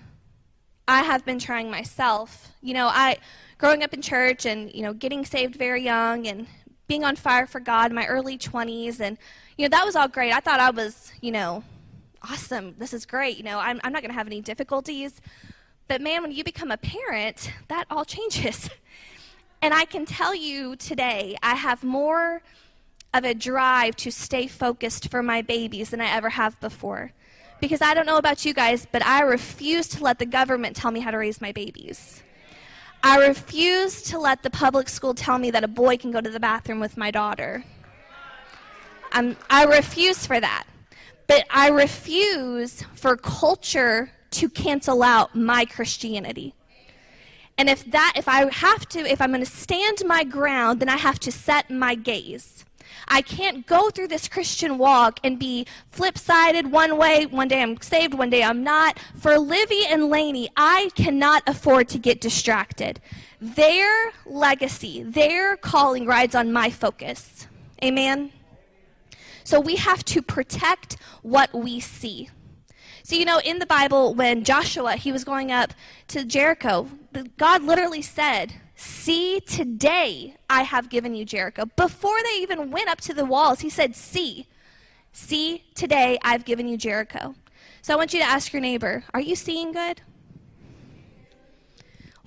I 0.88 1.04
have 1.04 1.26
been 1.26 1.40
trying 1.40 1.70
myself, 1.70 2.52
you 2.62 2.74
know, 2.74 2.88
I 2.88 3.18
growing 3.58 3.84
up 3.84 3.94
in 3.94 4.02
church 4.02 4.46
and 4.46 4.72
you 4.74 4.82
know 4.84 4.94
getting 4.94 5.26
saved 5.26 5.56
very 5.56 5.84
young 5.84 6.28
and 6.28 6.48
being 6.88 7.04
on 7.04 7.16
fire 7.16 7.46
for 7.46 7.60
God 7.60 7.92
in 7.92 7.96
my 7.96 8.06
early 8.08 8.38
20s. 8.38 9.00
And, 9.00 9.18
you 9.58 9.66
know, 9.66 9.70
that 9.70 9.86
was 9.86 9.96
all 9.96 10.08
great. 10.08 10.34
I 10.34 10.40
thought 10.40 10.60
I 10.60 10.72
was, 10.72 11.12
you 11.22 11.32
know, 11.32 11.64
awesome. 12.24 12.76
This 12.78 12.94
is 12.94 13.06
great. 13.06 13.38
You 13.38 13.44
know, 13.44 13.60
I'm, 13.60 13.80
I'm 13.84 13.92
not 13.92 14.02
going 14.02 14.12
to 14.12 14.18
have 14.18 14.28
any 14.28 14.42
difficulties. 14.42 15.22
But, 15.88 16.02
man, 16.02 16.22
when 16.22 16.32
you 16.32 16.44
become 16.44 16.72
a 16.72 16.78
parent, 16.78 17.52
that 17.68 17.86
all 17.90 18.06
changes. 18.06 18.70
and 19.62 19.74
I 19.74 19.86
can 19.86 20.06
tell 20.06 20.34
you 20.34 20.76
today, 20.76 21.38
I 21.44 21.56
have 21.56 21.84
more 21.84 22.42
of 23.18 23.26
a 23.26 23.34
drive 23.34 23.96
to 23.98 24.12
stay 24.12 24.48
focused 24.48 25.10
for 25.10 25.24
my 25.24 25.42
babies 25.42 25.90
than 25.90 26.02
I 26.02 26.10
ever 26.12 26.30
have 26.30 26.60
before. 26.60 27.12
Because 27.60 27.82
I 27.82 27.94
don't 27.94 28.06
know 28.06 28.18
about 28.18 28.46
you 28.46 28.54
guys, 28.54 28.88
but 28.92 29.04
I 29.06 29.22
refuse 29.22 29.88
to 29.90 30.04
let 30.04 30.20
the 30.20 30.26
government 30.26 30.76
tell 30.76 30.92
me 30.92 31.00
how 31.00 31.12
to 31.12 31.18
raise 31.18 31.42
my 31.42 31.52
babies. 31.52 32.22
I 33.04 33.28
refuse 33.28 34.04
to 34.04 34.20
let 34.20 34.44
the 34.44 34.50
public 34.50 34.90
school 34.90 35.14
tell 35.14 35.40
me 35.40 35.52
that 35.52 35.64
a 35.64 35.68
boy 35.68 35.98
can 35.98 36.12
go 36.12 36.22
to 36.22 36.30
the 36.30 36.40
bathroom 36.40 36.80
with 36.80 36.98
my 36.98 37.12
daughter. 37.12 37.64
I'm, 39.12 39.36
I 39.50 39.66
refuse 39.66 40.26
for 40.26 40.40
that. 40.40 40.66
But 41.28 41.46
I 41.50 41.70
refuse 41.70 42.84
for 42.94 43.18
culture 43.18 44.12
to 44.32 44.50
cancel 44.50 45.04
out 45.04 45.36
my 45.36 45.66
Christianity. 45.66 46.54
And 47.58 47.70
if 47.70 47.84
that 47.92 48.14
if 48.16 48.28
I 48.28 48.52
have 48.54 48.88
to 48.90 49.00
if 49.00 49.20
I'm 49.20 49.32
going 49.32 49.44
to 49.44 49.50
stand 49.50 50.04
my 50.06 50.24
ground, 50.24 50.80
then 50.80 50.90
I 50.90 50.98
have 50.98 51.20
to 51.22 51.32
set 51.32 51.72
my 51.72 51.96
gaze. 51.96 52.66
I 53.08 53.22
can't 53.22 53.66
go 53.66 53.90
through 53.90 54.10
this 54.10 54.28
Christian 54.28 54.78
walk 54.78 55.20
and 55.24 55.40
be 55.40 55.66
flip 55.90 56.18
sided 56.18 56.72
one 56.72 56.98
way, 56.98 57.26
one 57.26 57.48
day 57.48 57.62
I'm 57.62 57.80
saved, 57.82 58.14
one 58.14 58.30
day 58.30 58.44
I'm 58.44 58.64
not. 58.64 59.00
For 59.16 59.38
Livy 59.38 59.86
and 59.86 60.10
Lainey, 60.10 60.50
I 60.58 60.90
cannot 60.96 61.44
afford 61.48 61.88
to 61.90 61.98
get 61.98 62.20
distracted. 62.20 63.00
Their 63.40 64.12
legacy, 64.26 65.04
their 65.04 65.56
calling 65.58 66.06
rides 66.06 66.36
on 66.36 66.52
my 66.52 66.70
focus. 66.70 67.48
Amen? 67.84 68.32
So 69.44 69.60
we 69.60 69.78
have 69.78 70.04
to 70.06 70.22
protect 70.22 70.98
what 71.22 71.54
we 71.54 71.80
see. 71.80 72.30
So, 73.04 73.16
you 73.16 73.24
know, 73.24 73.40
in 73.46 73.60
the 73.60 73.66
Bible, 73.66 74.14
when 74.16 74.44
Joshua, 74.44 74.98
he 74.98 75.14
was 75.14 75.24
going 75.24 75.50
up 75.50 75.74
to 76.10 76.26
Jericho, 76.26 76.90
God 77.38 77.64
literally 77.64 78.02
said, 78.02 78.54
See, 78.80 79.40
today 79.40 80.36
I 80.48 80.62
have 80.62 80.90
given 80.90 81.16
you 81.16 81.26
Jericho. 81.26 81.66
Before 81.76 82.16
they 82.24 82.42
even 82.44 82.70
went 82.70 82.90
up 82.90 83.02
to 83.02 83.14
the 83.14 83.26
walls, 83.26 83.62
he 83.62 83.72
said, 83.72 83.96
See, 83.96 84.46
see, 85.12 85.64
today 85.74 86.20
I've 86.22 86.46
given 86.46 86.68
you 86.68 86.78
Jericho. 86.78 87.34
So 87.82 87.96
I 87.96 87.98
want 87.98 88.14
you 88.14 88.20
to 88.20 88.26
ask 88.26 88.54
your 88.54 88.62
neighbor, 88.62 89.04
Are 89.16 89.20
you 89.20 89.36
seeing 89.36 89.72
good? 89.72 90.02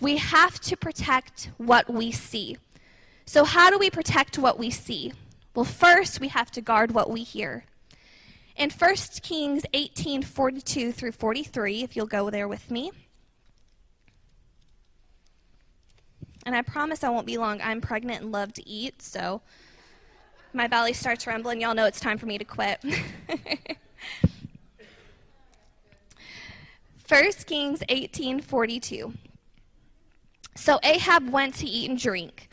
We 0.01 0.17
have 0.17 0.59
to 0.63 0.77
protect 0.77 1.51
what 1.57 1.89
we 1.89 2.11
see. 2.11 2.57
So, 3.27 3.45
how 3.45 3.71
do 3.71 3.79
we 3.79 3.89
protect 3.89 4.37
what 4.37 4.59
we 4.59 4.71
see? 4.71 5.13
Well, 5.55 5.65
first, 5.65 6.21
we 6.21 6.29
have 6.29 6.51
to 6.53 6.61
guard 6.61 6.91
what 6.91 7.11
we 7.11 7.23
hear. 7.23 7.65
In 8.57 8.71
1 8.71 8.95
Kings 9.23 9.63
18 9.73 10.23
42 10.23 10.91
through 10.91 11.13
43, 11.13 11.85
if 11.85 11.95
you'll 11.95 12.07
go 12.07 12.29
there 12.29 12.49
with 12.49 12.73
me. 12.73 12.91
And 16.51 16.57
I 16.57 16.63
promise 16.63 17.05
I 17.05 17.11
won't 17.11 17.29
be 17.29 17.39
long. 17.39 17.61
I'm 17.63 17.81
pregnant 17.81 18.23
and 18.23 18.33
love 18.33 18.53
to 18.55 18.69
eat, 18.69 19.01
so 19.03 19.41
my 20.53 20.67
belly 20.67 20.93
starts 20.93 21.25
rumbling. 21.25 21.61
Y'all 21.61 21.77
know 21.77 21.87
it's 21.87 22.01
time 22.01 22.19
for 22.19 22.27
me 22.27 22.39
to 22.39 22.45
quit. 22.45 22.83
1 27.09 27.33
Kings 27.47 27.85
18:42. 27.89 29.15
So 30.57 30.81
Ahab 30.83 31.31
went 31.31 31.55
to 31.55 31.67
eat 31.67 31.89
and 31.89 31.97
drink, 31.97 32.49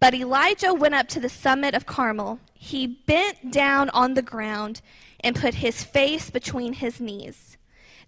but 0.00 0.14
Elijah 0.14 0.72
went 0.72 0.94
up 0.94 1.08
to 1.08 1.20
the 1.20 1.28
summit 1.28 1.74
of 1.74 1.84
Carmel. 1.84 2.40
He 2.54 2.86
bent 2.86 3.50
down 3.52 3.90
on 3.90 4.14
the 4.14 4.22
ground 4.22 4.80
and 5.20 5.36
put 5.36 5.56
his 5.56 5.84
face 5.84 6.30
between 6.30 6.72
his 6.72 7.00
knees. 7.00 7.58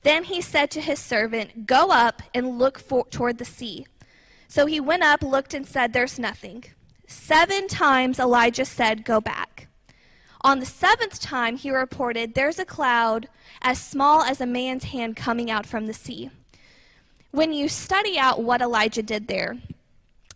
Then 0.05 0.25
he 0.25 0.41
said 0.41 0.71
to 0.71 0.81
his 0.81 1.01
servant, 1.01 1.67
"Go 1.67 1.91
up 1.91 2.23
and 2.33 2.59
look 2.59 2.79
for, 2.79 3.05
toward 3.09 3.37
the 3.37 3.45
sea." 3.45 3.85
So 4.49 4.67
he 4.67 4.81
went 4.81 5.03
up, 5.03 5.23
looked 5.23 5.55
and 5.55 5.67
said, 5.67 5.93
"There's 5.93 6.19
nothing." 6.19 6.65
7 7.07 7.69
times 7.69 8.19
Elijah 8.19 8.65
said, 8.65 9.05
"Go 9.05 9.21
back." 9.21 9.55
On 10.45 10.61
the 10.61 10.67
seventh 10.67 11.21
time, 11.21 11.57
he 11.57 11.71
reported, 11.71 12.35
There's 12.35 12.59
a 12.59 12.67
cloud 12.67 13.29
as 13.63 13.81
small 13.81 14.23
as 14.23 14.43
a 14.43 14.47
man's 14.47 14.85
hand 14.85 15.17
coming 15.17 15.51
out 15.51 15.65
from 15.65 15.87
the 15.87 15.95
sea. 15.95 16.31
When 17.31 17.55
you 17.55 17.67
study 17.67 18.19
out 18.19 18.43
what 18.43 18.61
Elijah 18.61 19.03
did 19.03 19.27
there, 19.27 19.57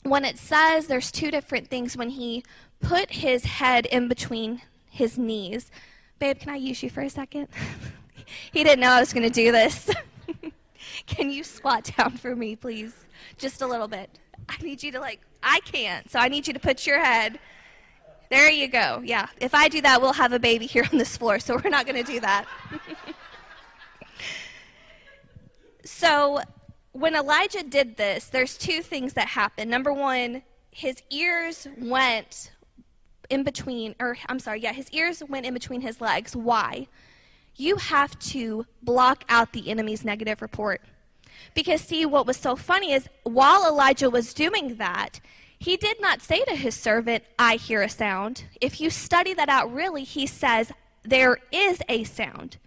when 0.05 0.25
it 0.25 0.39
says 0.39 0.87
there's 0.87 1.13
two 1.13 1.31
different 1.31 1.69
things, 1.69 1.95
when 1.95 2.09
he 2.09 2.43
put 2.81 3.11
his 3.11 3.45
head 3.45 3.85
in 3.85 4.09
between 4.09 4.63
his 4.89 5.19
knees, 5.19 5.71
babe, 6.19 6.39
can 6.39 6.49
I 6.49 6.57
use 6.57 6.83
you 6.83 6.89
for 6.89 7.03
a 7.03 7.11
second? 7.11 7.49
he 8.53 8.65
didn't 8.65 8.81
know 8.81 8.93
I 8.93 9.01
was 9.01 9.13
going 9.13 9.31
to 9.31 9.31
do 9.31 9.53
this. 9.53 9.91
can 11.07 11.31
you 11.31 11.45
squat 11.45 11.91
down 11.97 12.13
for 12.13 12.35
me, 12.35 12.57
please? 12.57 12.95
Just 13.37 13.63
a 13.63 13.67
little 13.67 13.89
bit. 13.89 14.11
I 14.49 14.57
need 14.63 14.83
you 14.83 14.93
to, 14.93 15.01
like, 15.01 15.21
I 15.43 15.61
can't, 15.61 16.11
so 16.11 16.19
I 16.19 16.29
need 16.29 16.47
you 16.47 16.53
to 16.53 16.61
put 16.61 16.87
your 16.87 17.03
head 17.03 17.39
there 18.31 18.51
you 18.51 18.69
go. 18.69 19.01
Yeah. 19.05 19.27
If 19.41 19.55
I 19.55 19.69
do 19.69 19.81
that, 19.83 20.01
we'll 20.01 20.13
have 20.13 20.33
a 20.33 20.39
baby 20.39 20.67
here 20.67 20.87
on 20.93 20.99
this 20.99 21.17
floor, 21.17 21.39
so 21.39 21.57
we're 21.57 21.71
not 21.71 21.87
going 21.87 22.03
to 22.03 22.13
do 22.13 22.21
that. 22.21 22.47
so, 25.85 26.41
when 26.93 27.15
Elijah 27.15 27.63
did 27.63 27.97
this, 27.97 28.27
there's 28.27 28.59
two 28.59 28.83
things 28.83 29.15
that 29.15 29.29
happened. 29.29 29.71
Number 29.71 29.93
one, 29.93 30.43
his 30.71 30.97
ears 31.11 31.67
went 31.79 32.53
in 33.31 33.45
between, 33.45 33.95
or 34.01 34.17
I'm 34.29 34.39
sorry, 34.39 34.61
yeah, 34.61 34.73
his 34.73 34.91
ears 34.91 35.23
went 35.29 35.47
in 35.47 35.55
between 35.55 35.81
his 35.81 36.01
legs. 36.01 36.37
Why? 36.37 36.87
You 37.57 37.77
have 37.77 38.19
to 38.21 38.67
block 38.83 39.25
out 39.29 39.53
the 39.53 39.69
enemy's 39.69 40.05
negative 40.05 40.43
report. 40.43 40.83
Because, 41.55 41.81
see, 41.81 42.07
what 42.07 42.27
was 42.27 42.37
so 42.37 42.57
funny 42.57 42.93
is 42.93 43.09
while 43.25 43.67
Elijah 43.67 44.11
was 44.11 44.35
doing 44.35 44.77
that, 44.77 45.21
he 45.59 45.77
did 45.77 46.01
not 46.01 46.23
say 46.23 46.45
to 46.45 46.55
his 46.55 46.75
servant, 46.75 47.25
I 47.39 47.57
hear 47.57 47.83
a 47.83 47.89
sound. 47.89 48.45
If 48.61 48.81
you 48.81 48.91
study 48.91 49.35
that 49.35 49.49
out 49.49 49.73
really, 49.73 50.05
he 50.05 50.27
says, 50.27 50.73
There 51.03 51.39
is 51.51 51.83
a 51.89 52.05
sound. 52.05 52.59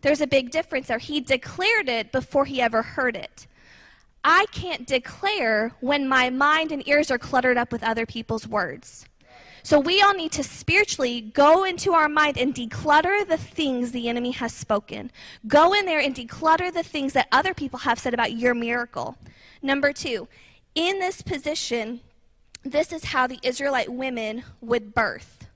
There's 0.00 0.20
a 0.20 0.26
big 0.26 0.50
difference 0.50 0.86
there. 0.86 0.98
He 0.98 1.20
declared 1.20 1.88
it 1.88 2.12
before 2.12 2.44
he 2.44 2.62
ever 2.62 2.82
heard 2.82 3.16
it. 3.16 3.46
I 4.24 4.46
can't 4.52 4.86
declare 4.86 5.72
when 5.80 6.08
my 6.08 6.30
mind 6.30 6.72
and 6.72 6.86
ears 6.88 7.10
are 7.10 7.18
cluttered 7.18 7.56
up 7.56 7.72
with 7.72 7.82
other 7.82 8.06
people's 8.06 8.46
words. 8.46 9.06
So 9.68 9.78
we 9.78 10.00
all 10.00 10.14
need 10.14 10.32
to 10.32 10.42
spiritually 10.42 11.20
go 11.20 11.64
into 11.64 11.92
our 11.92 12.08
mind 12.08 12.38
and 12.38 12.54
declutter 12.54 13.28
the 13.28 13.36
things 13.36 13.92
the 13.92 14.08
enemy 14.08 14.30
has 14.30 14.54
spoken. 14.54 15.10
Go 15.46 15.74
in 15.74 15.84
there 15.84 16.00
and 16.00 16.14
declutter 16.14 16.72
the 16.72 16.82
things 16.82 17.12
that 17.12 17.28
other 17.30 17.52
people 17.52 17.80
have 17.80 17.98
said 17.98 18.14
about 18.14 18.32
your 18.32 18.54
miracle. 18.54 19.18
Number 19.60 19.92
two, 19.92 20.26
in 20.74 21.00
this 21.00 21.20
position, 21.20 22.00
this 22.62 22.94
is 22.94 23.04
how 23.04 23.26
the 23.26 23.38
Israelite 23.42 23.92
women 23.92 24.42
would 24.62 24.94
birth. 24.94 25.50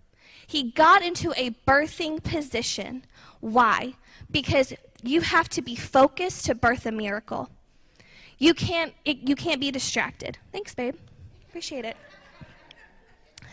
He 0.47 0.73
got 0.73 1.03
into 1.03 1.33
a 1.35 1.57
birthing 1.67 2.23
position. 2.23 3.07
Why? 3.41 3.95
Because 4.31 4.75
you 5.03 5.23
have 5.23 5.49
to 5.49 5.63
be 5.63 5.75
focused 5.75 6.45
to 6.45 6.55
birth 6.55 6.85
a 6.85 6.93
miracle. 6.93 7.49
You 8.37 8.53
can't, 8.53 8.93
it, 9.07 9.27
you 9.27 9.37
can't 9.37 9.59
be 9.59 9.71
distracted. 9.71 10.37
Thanks, 10.53 10.75
babe. 10.75 10.97
Appreciate 11.49 11.87
it. 11.87 11.97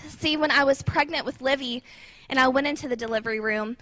See, 0.08 0.38
when 0.38 0.52
I 0.52 0.64
was 0.64 0.82
pregnant 0.82 1.26
with 1.26 1.42
Livy 1.42 1.84
and 2.30 2.40
I 2.40 2.48
went 2.48 2.68
into 2.68 2.88
the 2.88 2.96
delivery 2.96 3.40
room, 3.40 3.78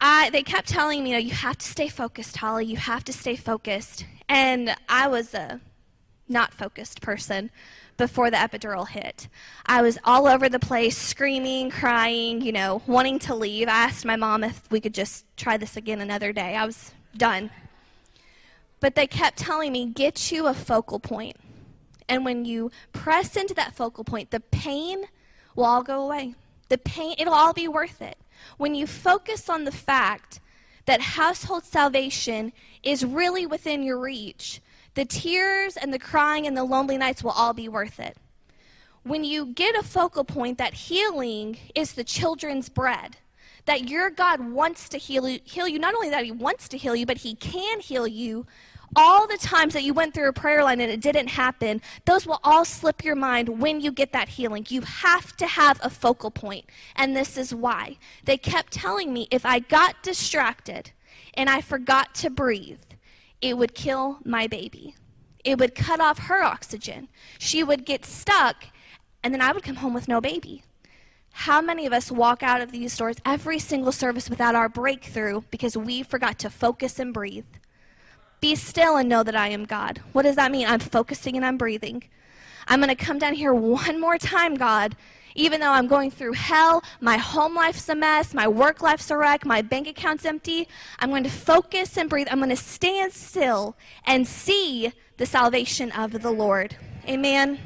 I, 0.00 0.30
they 0.30 0.42
kept 0.42 0.68
telling 0.68 1.02
me, 1.02 1.10
you 1.10 1.16
know, 1.16 1.20
you 1.20 1.32
have 1.32 1.58
to 1.58 1.66
stay 1.66 1.88
focused, 1.88 2.36
Holly. 2.36 2.66
You 2.66 2.76
have 2.76 3.04
to 3.04 3.12
stay 3.12 3.36
focused. 3.36 4.04
And 4.28 4.74
I 4.88 5.08
was 5.08 5.32
a 5.34 5.60
not 6.28 6.52
focused 6.52 7.00
person 7.00 7.50
before 7.96 8.30
the 8.30 8.36
epidural 8.36 8.88
hit. 8.88 9.28
I 9.64 9.80
was 9.80 9.98
all 10.04 10.26
over 10.26 10.48
the 10.48 10.58
place, 10.58 10.96
screaming, 10.98 11.70
crying, 11.70 12.42
you 12.42 12.52
know, 12.52 12.82
wanting 12.86 13.18
to 13.20 13.34
leave. 13.34 13.68
I 13.68 13.84
asked 13.84 14.04
my 14.04 14.16
mom 14.16 14.44
if 14.44 14.70
we 14.70 14.80
could 14.80 14.94
just 14.94 15.24
try 15.36 15.56
this 15.56 15.76
again 15.76 16.00
another 16.00 16.32
day. 16.32 16.56
I 16.56 16.66
was 16.66 16.92
done. 17.16 17.50
But 18.80 18.94
they 18.94 19.06
kept 19.06 19.38
telling 19.38 19.72
me, 19.72 19.86
get 19.86 20.30
you 20.30 20.46
a 20.46 20.54
focal 20.54 21.00
point. 21.00 21.36
And 22.08 22.24
when 22.24 22.44
you 22.44 22.70
press 22.92 23.36
into 23.36 23.54
that 23.54 23.74
focal 23.74 24.04
point, 24.04 24.30
the 24.30 24.40
pain 24.40 25.04
will 25.56 25.64
all 25.64 25.82
go 25.82 26.04
away. 26.04 26.34
The 26.68 26.78
pain, 26.78 27.16
it'll 27.18 27.34
all 27.34 27.52
be 27.52 27.66
worth 27.66 28.00
it. 28.00 28.18
When 28.58 28.74
you 28.74 28.86
focus 28.86 29.48
on 29.48 29.64
the 29.64 29.72
fact 29.72 30.40
that 30.84 31.00
household 31.00 31.64
salvation 31.64 32.52
is 32.82 33.04
really 33.04 33.46
within 33.46 33.82
your 33.82 33.98
reach, 33.98 34.60
the 34.94 35.04
tears 35.04 35.76
and 35.76 35.92
the 35.92 35.98
crying 35.98 36.46
and 36.46 36.56
the 36.56 36.64
lonely 36.64 36.96
nights 36.96 37.24
will 37.24 37.32
all 37.32 37.52
be 37.52 37.68
worth 37.68 37.98
it. 37.98 38.16
When 39.02 39.24
you 39.24 39.46
get 39.46 39.76
a 39.76 39.82
focal 39.82 40.24
point 40.24 40.58
that 40.58 40.74
healing 40.74 41.58
is 41.74 41.92
the 41.92 42.04
children's 42.04 42.68
bread, 42.68 43.16
that 43.66 43.88
your 43.88 44.10
God 44.10 44.40
wants 44.40 44.88
to 44.88 44.98
heal 44.98 45.28
you, 45.28 45.40
heal 45.44 45.68
you, 45.68 45.78
not 45.78 45.94
only 45.94 46.10
that 46.10 46.24
He 46.24 46.32
wants 46.32 46.68
to 46.68 46.76
heal 46.76 46.96
you, 46.96 47.06
but 47.06 47.18
He 47.18 47.34
can 47.34 47.80
heal 47.80 48.06
you. 48.06 48.46
All 48.98 49.26
the 49.26 49.36
times 49.36 49.74
that 49.74 49.82
you 49.82 49.92
went 49.92 50.14
through 50.14 50.28
a 50.28 50.32
prayer 50.32 50.64
line 50.64 50.80
and 50.80 50.90
it 50.90 51.02
didn't 51.02 51.28
happen, 51.28 51.82
those 52.06 52.26
will 52.26 52.40
all 52.42 52.64
slip 52.64 53.04
your 53.04 53.14
mind 53.14 53.60
when 53.60 53.78
you 53.78 53.92
get 53.92 54.12
that 54.12 54.30
healing. 54.30 54.64
You 54.70 54.80
have 54.80 55.36
to 55.36 55.46
have 55.46 55.78
a 55.82 55.90
focal 55.90 56.30
point, 56.30 56.64
and 56.96 57.14
this 57.14 57.36
is 57.36 57.54
why. 57.54 57.98
They 58.24 58.38
kept 58.38 58.72
telling 58.72 59.12
me 59.12 59.28
if 59.30 59.44
I 59.44 59.58
got 59.58 60.02
distracted 60.02 60.92
and 61.34 61.50
I 61.50 61.60
forgot 61.60 62.14
to 62.16 62.30
breathe, 62.30 62.80
it 63.42 63.58
would 63.58 63.74
kill 63.74 64.20
my 64.24 64.46
baby. 64.46 64.94
It 65.44 65.58
would 65.58 65.74
cut 65.74 66.00
off 66.00 66.18
her 66.18 66.42
oxygen. 66.42 67.08
She 67.38 67.62
would 67.62 67.84
get 67.84 68.06
stuck, 68.06 68.64
and 69.22 69.34
then 69.34 69.42
I 69.42 69.52
would 69.52 69.62
come 69.62 69.76
home 69.76 69.92
with 69.92 70.08
no 70.08 70.22
baby. 70.22 70.62
How 71.32 71.60
many 71.60 71.84
of 71.84 71.92
us 71.92 72.10
walk 72.10 72.42
out 72.42 72.62
of 72.62 72.72
these 72.72 72.96
doors 72.96 73.16
every 73.26 73.58
single 73.58 73.92
service 73.92 74.30
without 74.30 74.54
our 74.54 74.70
breakthrough 74.70 75.42
because 75.50 75.76
we 75.76 76.02
forgot 76.02 76.38
to 76.38 76.48
focus 76.48 76.98
and 76.98 77.12
breathe? 77.12 77.44
Be 78.40 78.54
still 78.54 78.96
and 78.96 79.08
know 79.08 79.22
that 79.22 79.36
I 79.36 79.48
am 79.48 79.64
God. 79.64 80.00
What 80.12 80.22
does 80.22 80.36
that 80.36 80.50
mean? 80.50 80.66
I'm 80.66 80.80
focusing 80.80 81.36
and 81.36 81.44
I'm 81.44 81.56
breathing. 81.56 82.04
I'm 82.68 82.80
going 82.80 82.94
to 82.94 83.04
come 83.04 83.18
down 83.18 83.34
here 83.34 83.54
one 83.54 84.00
more 84.00 84.18
time, 84.18 84.56
God, 84.56 84.96
even 85.36 85.60
though 85.60 85.70
I'm 85.70 85.86
going 85.86 86.10
through 86.10 86.32
hell, 86.32 86.82
my 87.00 87.16
home 87.16 87.54
life's 87.54 87.88
a 87.88 87.94
mess, 87.94 88.34
my 88.34 88.48
work 88.48 88.80
life's 88.80 89.10
a 89.10 89.16
wreck, 89.16 89.44
my 89.44 89.62
bank 89.62 89.86
account's 89.86 90.24
empty, 90.24 90.66
I'm 90.98 91.10
going 91.10 91.24
to 91.24 91.30
focus 91.30 91.96
and 91.96 92.08
breathe. 92.10 92.26
I'm 92.30 92.38
going 92.38 92.50
to 92.50 92.56
stand 92.56 93.12
still 93.12 93.76
and 94.04 94.26
see 94.26 94.92
the 95.18 95.26
salvation 95.26 95.92
of 95.92 96.22
the 96.22 96.30
Lord. 96.30 96.76
Amen. 97.06 97.60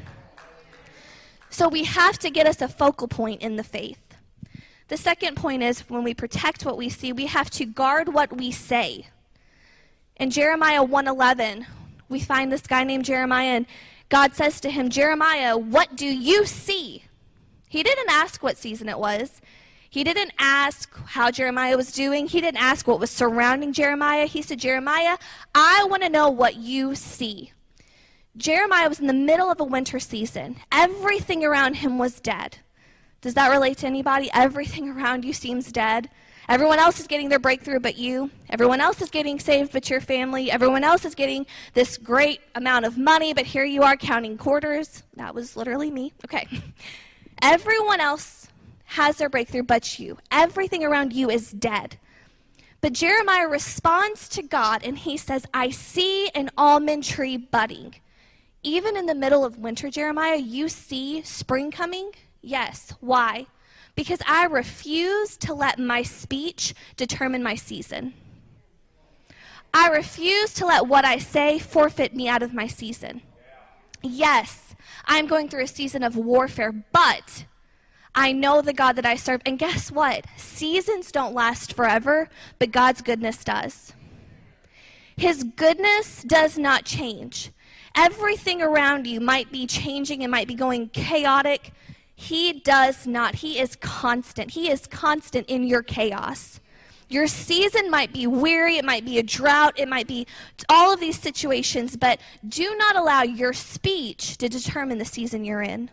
So 1.49 1.69
we 1.69 1.85
have 1.85 2.19
to 2.19 2.31
get 2.31 2.47
us 2.47 2.61
a 2.61 2.69
focal 2.69 3.09
point 3.09 3.43
in 3.43 3.57
the 3.57 3.65
faith. 3.65 3.99
The 4.89 4.97
second 4.97 5.37
point 5.37 5.63
is 5.63 5.81
when 5.89 6.03
we 6.03 6.15
protect 6.15 6.65
what 6.65 6.77
we 6.77 6.89
see, 6.89 7.13
we 7.13 7.27
have 7.27 7.51
to 7.51 7.65
guard 7.65 8.13
what 8.13 8.37
we 8.37 8.51
say. 8.51 9.07
In 10.21 10.29
Jeremiah 10.29 10.85
1:11, 10.85 11.67
we 12.11 12.21
find 12.21 12.53
this 12.53 12.67
guy 12.67 12.85
named 12.85 13.07
Jeremiah 13.07 13.57
and 13.57 13.67
God 14.11 14.35
says 14.35 14.61
to 14.61 14.71
him, 14.71 14.91
"Jeremiah, 14.91 15.57
what 15.57 15.97
do 15.97 16.05
you 16.05 16.45
see?" 16.45 17.05
He 17.71 17.83
didn't 17.83 18.11
ask 18.11 18.43
what 18.43 18.59
season 18.59 18.91
it 18.91 18.99
was. 18.99 19.41
He 19.89 20.05
didn't 20.05 20.33
ask 20.39 20.95
how 21.07 21.31
Jeremiah 21.31 21.75
was 21.75 21.91
doing. 21.91 22.27
He 22.27 22.43
didn't 22.43 22.63
ask 22.63 22.87
what 22.87 23.01
was 23.01 23.11
surrounding 23.11 23.73
Jeremiah. 23.73 24.27
He 24.27 24.43
said, 24.43 24.61
Jeremiah, 24.61 25.17
I 25.55 25.85
want 25.89 26.03
to 26.03 26.11
know 26.11 26.29
what 26.29 26.57
you 26.57 26.95
see. 26.95 27.53
Jeremiah 28.37 28.89
was 28.89 29.01
in 29.01 29.07
the 29.07 29.13
middle 29.13 29.51
of 29.51 29.59
a 29.59 29.65
winter 29.65 29.99
season. 29.99 30.57
Everything 30.71 31.45
around 31.45 31.77
him 31.77 31.99
was 31.99 32.21
dead. 32.21 32.59
Does 33.21 33.35
that 33.35 33.49
relate 33.49 33.79
to 33.79 33.87
anybody? 33.87 34.31
Everything 34.33 34.89
around 34.89 35.25
you 35.25 35.33
seems 35.33 35.71
dead. 35.71 36.09
Everyone 36.49 36.79
else 36.79 36.99
is 36.99 37.07
getting 37.07 37.29
their 37.29 37.39
breakthrough 37.39 37.79
but 37.79 37.97
you. 37.97 38.31
Everyone 38.49 38.81
else 38.81 39.03
is 39.03 39.11
getting 39.11 39.39
saved 39.39 39.73
but 39.73 39.91
your 39.91 40.01
family. 40.01 40.51
Everyone 40.51 40.83
else 40.83 41.05
is 41.05 41.15
getting 41.15 41.47
this 41.75 41.99
great 41.99 42.41
amount 42.55 42.87
of 42.87 42.97
money, 42.97 43.35
but 43.35 43.47
here 43.47 43.65
you 43.65 43.83
are 43.83 43.97
counting 43.97 44.39
quarters. 44.39 45.03
That 45.17 45.35
was 45.35 45.55
literally 45.55 45.91
me. 45.91 46.13
Okay. 46.25 46.49
Everyone 47.43 48.01
else 48.01 48.49
has 48.85 49.19
their 49.19 49.29
breakthrough 49.29 49.63
but 49.63 49.99
you. 49.99 50.19
Everything 50.33 50.83
around 50.83 51.13
you 51.13 51.31
is 51.31 51.53
dead. 51.53 51.99
But 52.81 52.95
Jeremiah 52.95 53.47
responds 53.47 54.29
to 54.31 54.43
God 54.43 54.83
and 54.83 54.97
he 54.97 55.19
says, 55.19 55.45
I 55.53 55.71
see 55.71 56.31
an 56.35 56.51
almond 56.57 57.05
tree 57.05 57.37
budding. 57.37 57.97
Even 58.63 58.97
in 58.97 59.07
the 59.07 59.15
middle 59.15 59.45
of 59.45 59.59
winter, 59.59 59.91
Jeremiah, 59.91 60.37
you 60.37 60.69
see 60.69 61.23
spring 61.23 61.71
coming? 61.71 62.13
Yes. 62.43 62.95
Why? 63.01 63.47
Because 63.95 64.21
I 64.27 64.45
refuse 64.45 65.37
to 65.39 65.55
let 65.55 65.79
my 65.79 66.03
speech 66.03 66.75
determine 66.97 67.43
my 67.43 67.55
season. 67.55 68.15
I 69.73 69.89
refuse 69.89 70.53
to 70.55 70.67
let 70.67 70.87
what 70.87 71.05
I 71.05 71.19
say 71.19 71.59
forfeit 71.59 72.15
me 72.15 72.29
out 72.29 72.43
of 72.43 72.55
my 72.55 72.67
season. 72.67 73.23
Yes, 74.03 74.75
I'm 75.05 75.27
going 75.27 75.49
through 75.49 75.65
a 75.65 75.69
season 75.69 76.03
of 76.03 76.17
warfare, 76.17 76.73
but 76.93 77.45
I 78.15 78.33
know 78.33 78.63
the 78.63 78.73
God 78.73 78.97
that 78.97 79.07
I 79.07 79.15
serve. 79.17 79.43
And 79.47 79.59
guess 79.59 79.93
what? 79.93 80.25
Seasons 80.37 81.13
don't 81.13 81.35
last 81.35 81.75
forever, 81.75 82.29
but 82.59 82.73
God's 82.73 83.03
goodness 83.03 83.45
does. 83.45 83.93
His 85.17 85.45
goodness 85.45 86.23
does 86.23 86.59
not 86.59 86.85
change. 86.85 87.53
Everything 87.95 88.63
around 88.63 89.07
you 89.07 89.21
might 89.21 89.53
be 89.53 89.67
changing, 89.67 90.23
it 90.23 90.31
might 90.31 90.49
be 90.49 90.55
going 90.55 90.89
chaotic. 90.89 91.73
He 92.21 92.53
does 92.53 93.07
not. 93.07 93.37
He 93.37 93.59
is 93.59 93.77
constant. 93.77 94.51
He 94.51 94.71
is 94.71 94.87
constant 94.87 95.47
in 95.49 95.65
your 95.65 95.83
chaos. 95.83 96.61
Your 97.09 97.27
season 97.27 97.91
might 97.91 98.13
be 98.13 98.27
weary, 98.27 98.77
it 98.77 98.85
might 98.85 99.07
be 99.07 99.19
a 99.19 99.23
drought, 99.23 99.73
it 99.79 99.89
might 99.89 100.07
be 100.07 100.27
all 100.69 100.93
of 100.93 101.01
these 101.01 101.19
situations, 101.19 101.97
but 101.97 102.21
do 102.47 102.77
not 102.77 102.95
allow 102.95 103.23
your 103.23 103.55
speech 103.55 104.37
to 104.37 104.51
determine 104.51 104.99
the 104.99 105.05
season 105.07 105.47
you're 105.47 105.63
in. 105.63 105.91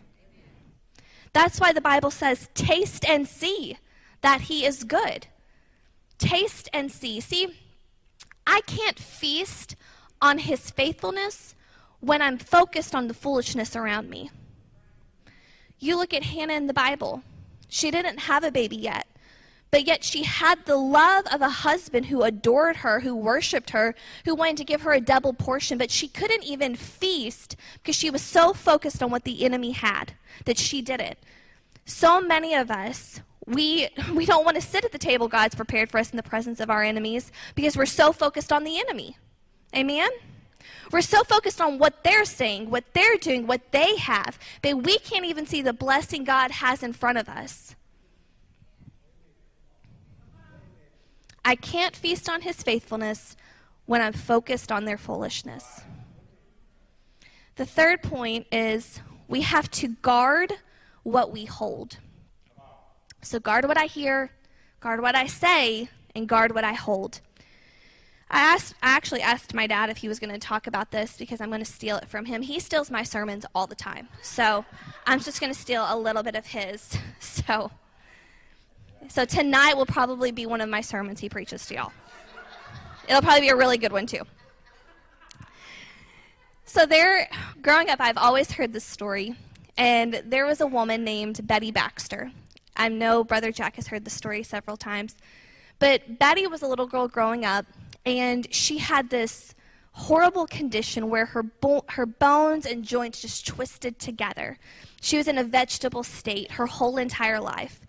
That's 1.32 1.58
why 1.58 1.72
the 1.72 1.80
Bible 1.80 2.10
says, 2.10 2.50
taste 2.52 3.08
and 3.08 3.26
see 3.26 3.78
that 4.20 4.42
He 4.42 4.66
is 4.66 4.84
good. 4.84 5.28
Taste 6.18 6.68
and 6.74 6.92
see. 6.92 7.20
See, 7.20 7.56
I 8.46 8.60
can't 8.66 8.98
feast 8.98 9.76
on 10.20 10.36
His 10.36 10.70
faithfulness 10.70 11.54
when 12.00 12.20
I'm 12.20 12.36
focused 12.36 12.94
on 12.94 13.08
the 13.08 13.14
foolishness 13.14 13.74
around 13.74 14.10
me. 14.10 14.30
You 15.78 15.96
look 15.96 16.12
at 16.12 16.24
Hannah 16.24 16.54
in 16.54 16.66
the 16.66 16.74
Bible. 16.74 17.22
She 17.68 17.90
didn't 17.90 18.20
have 18.20 18.44
a 18.44 18.50
baby 18.50 18.76
yet, 18.76 19.06
but 19.70 19.86
yet 19.86 20.02
she 20.02 20.22
had 20.24 20.64
the 20.64 20.76
love 20.76 21.26
of 21.30 21.42
a 21.42 21.48
husband 21.48 22.06
who 22.06 22.22
adored 22.22 22.76
her, 22.76 23.00
who 23.00 23.14
worshiped 23.14 23.70
her, 23.70 23.94
who 24.24 24.34
wanted 24.34 24.56
to 24.56 24.64
give 24.64 24.82
her 24.82 24.92
a 24.92 25.00
double 25.00 25.32
portion, 25.32 25.76
but 25.76 25.90
she 25.90 26.08
couldn't 26.08 26.44
even 26.44 26.74
feast 26.74 27.56
because 27.74 27.94
she 27.94 28.10
was 28.10 28.22
so 28.22 28.52
focused 28.52 29.02
on 29.02 29.10
what 29.10 29.24
the 29.24 29.44
enemy 29.44 29.72
had 29.72 30.14
that 30.46 30.58
she 30.58 30.80
didn't. 30.80 31.18
So 31.84 32.20
many 32.20 32.54
of 32.54 32.70
us, 32.70 33.20
we, 33.46 33.88
we 34.14 34.24
don't 34.24 34.44
want 34.44 34.56
to 34.56 34.62
sit 34.62 34.84
at 34.84 34.92
the 34.92 34.98
table 34.98 35.28
God's 35.28 35.54
prepared 35.54 35.90
for 35.90 35.98
us 35.98 36.10
in 36.10 36.16
the 36.16 36.22
presence 36.22 36.60
of 36.60 36.70
our 36.70 36.82
enemies 36.82 37.30
because 37.54 37.76
we're 37.76 37.86
so 37.86 38.12
focused 38.12 38.52
on 38.52 38.64
the 38.64 38.78
enemy. 38.78 39.18
Amen? 39.76 40.10
We're 40.90 41.02
so 41.02 41.22
focused 41.24 41.60
on 41.60 41.78
what 41.78 42.02
they're 42.02 42.24
saying, 42.24 42.70
what 42.70 42.84
they're 42.94 43.16
doing, 43.16 43.46
what 43.46 43.72
they 43.72 43.96
have, 43.96 44.38
that 44.62 44.82
we 44.82 44.98
can't 44.98 45.24
even 45.24 45.46
see 45.46 45.62
the 45.62 45.72
blessing 45.72 46.24
God 46.24 46.50
has 46.50 46.82
in 46.82 46.92
front 46.92 47.18
of 47.18 47.28
us. 47.28 47.74
I 51.44 51.54
can't 51.54 51.96
feast 51.96 52.28
on 52.28 52.42
his 52.42 52.62
faithfulness 52.62 53.36
when 53.86 54.02
I'm 54.02 54.12
focused 54.12 54.70
on 54.70 54.84
their 54.84 54.98
foolishness. 54.98 55.80
The 57.56 57.64
third 57.66 58.02
point 58.02 58.46
is 58.52 59.00
we 59.28 59.40
have 59.40 59.70
to 59.72 59.88
guard 59.88 60.52
what 61.02 61.32
we 61.32 61.44
hold. 61.46 61.98
So, 63.22 63.40
guard 63.40 63.66
what 63.66 63.78
I 63.78 63.86
hear, 63.86 64.30
guard 64.80 65.00
what 65.00 65.16
I 65.16 65.26
say, 65.26 65.88
and 66.14 66.28
guard 66.28 66.54
what 66.54 66.64
I 66.64 66.74
hold. 66.74 67.20
I 68.30 68.40
asked, 68.40 68.74
I 68.82 68.90
actually 68.90 69.22
asked 69.22 69.54
my 69.54 69.66
dad 69.66 69.88
if 69.88 69.98
he 69.98 70.08
was 70.08 70.18
going 70.18 70.32
to 70.32 70.38
talk 70.38 70.66
about 70.66 70.90
this 70.90 71.16
because 71.16 71.40
I'm 71.40 71.48
going 71.48 71.64
to 71.64 71.70
steal 71.70 71.96
it 71.96 72.08
from 72.08 72.26
him. 72.26 72.42
He 72.42 72.60
steals 72.60 72.90
my 72.90 73.02
sermons 73.02 73.46
all 73.54 73.66
the 73.66 73.74
time, 73.74 74.08
so 74.22 74.66
I'm 75.06 75.18
just 75.20 75.40
going 75.40 75.52
to 75.52 75.58
steal 75.58 75.86
a 75.88 75.96
little 75.96 76.22
bit 76.22 76.34
of 76.34 76.46
his. 76.46 76.96
So, 77.20 77.70
so 79.08 79.24
tonight 79.24 79.74
will 79.74 79.86
probably 79.86 80.32
be 80.32 80.44
one 80.44 80.60
of 80.60 80.68
my 80.68 80.82
sermons 80.82 81.20
he 81.20 81.28
preaches 81.28 81.64
to 81.66 81.74
y'all. 81.74 81.92
It'll 83.08 83.22
probably 83.22 83.42
be 83.42 83.48
a 83.48 83.56
really 83.56 83.78
good 83.78 83.92
one 83.92 84.06
too. 84.06 84.22
So 86.66 86.84
there, 86.84 87.26
growing 87.62 87.88
up, 87.88 88.00
I've 88.00 88.18
always 88.18 88.52
heard 88.52 88.74
this 88.74 88.84
story, 88.84 89.34
and 89.78 90.22
there 90.26 90.44
was 90.44 90.60
a 90.60 90.66
woman 90.66 91.04
named 91.04 91.46
Betty 91.46 91.70
Baxter. 91.70 92.30
I 92.76 92.90
know 92.90 93.24
Brother 93.24 93.50
Jack 93.50 93.76
has 93.76 93.86
heard 93.86 94.04
the 94.04 94.10
story 94.10 94.42
several 94.42 94.76
times, 94.76 95.16
but 95.78 96.18
Betty 96.18 96.46
was 96.46 96.60
a 96.60 96.66
little 96.66 96.86
girl 96.86 97.08
growing 97.08 97.46
up, 97.46 97.64
and 98.04 98.52
she 98.52 98.78
had 98.78 99.10
this 99.10 99.54
horrible 99.92 100.46
condition 100.46 101.10
where 101.10 101.26
her 101.26 101.42
bo- 101.42 101.84
her 101.88 102.06
bones 102.06 102.64
and 102.66 102.84
joints 102.84 103.20
just 103.20 103.46
twisted 103.46 103.98
together. 103.98 104.58
She 105.00 105.16
was 105.16 105.28
in 105.28 105.38
a 105.38 105.44
vegetable 105.44 106.02
state 106.02 106.52
her 106.52 106.66
whole 106.66 106.98
entire 106.98 107.40
life. 107.40 107.80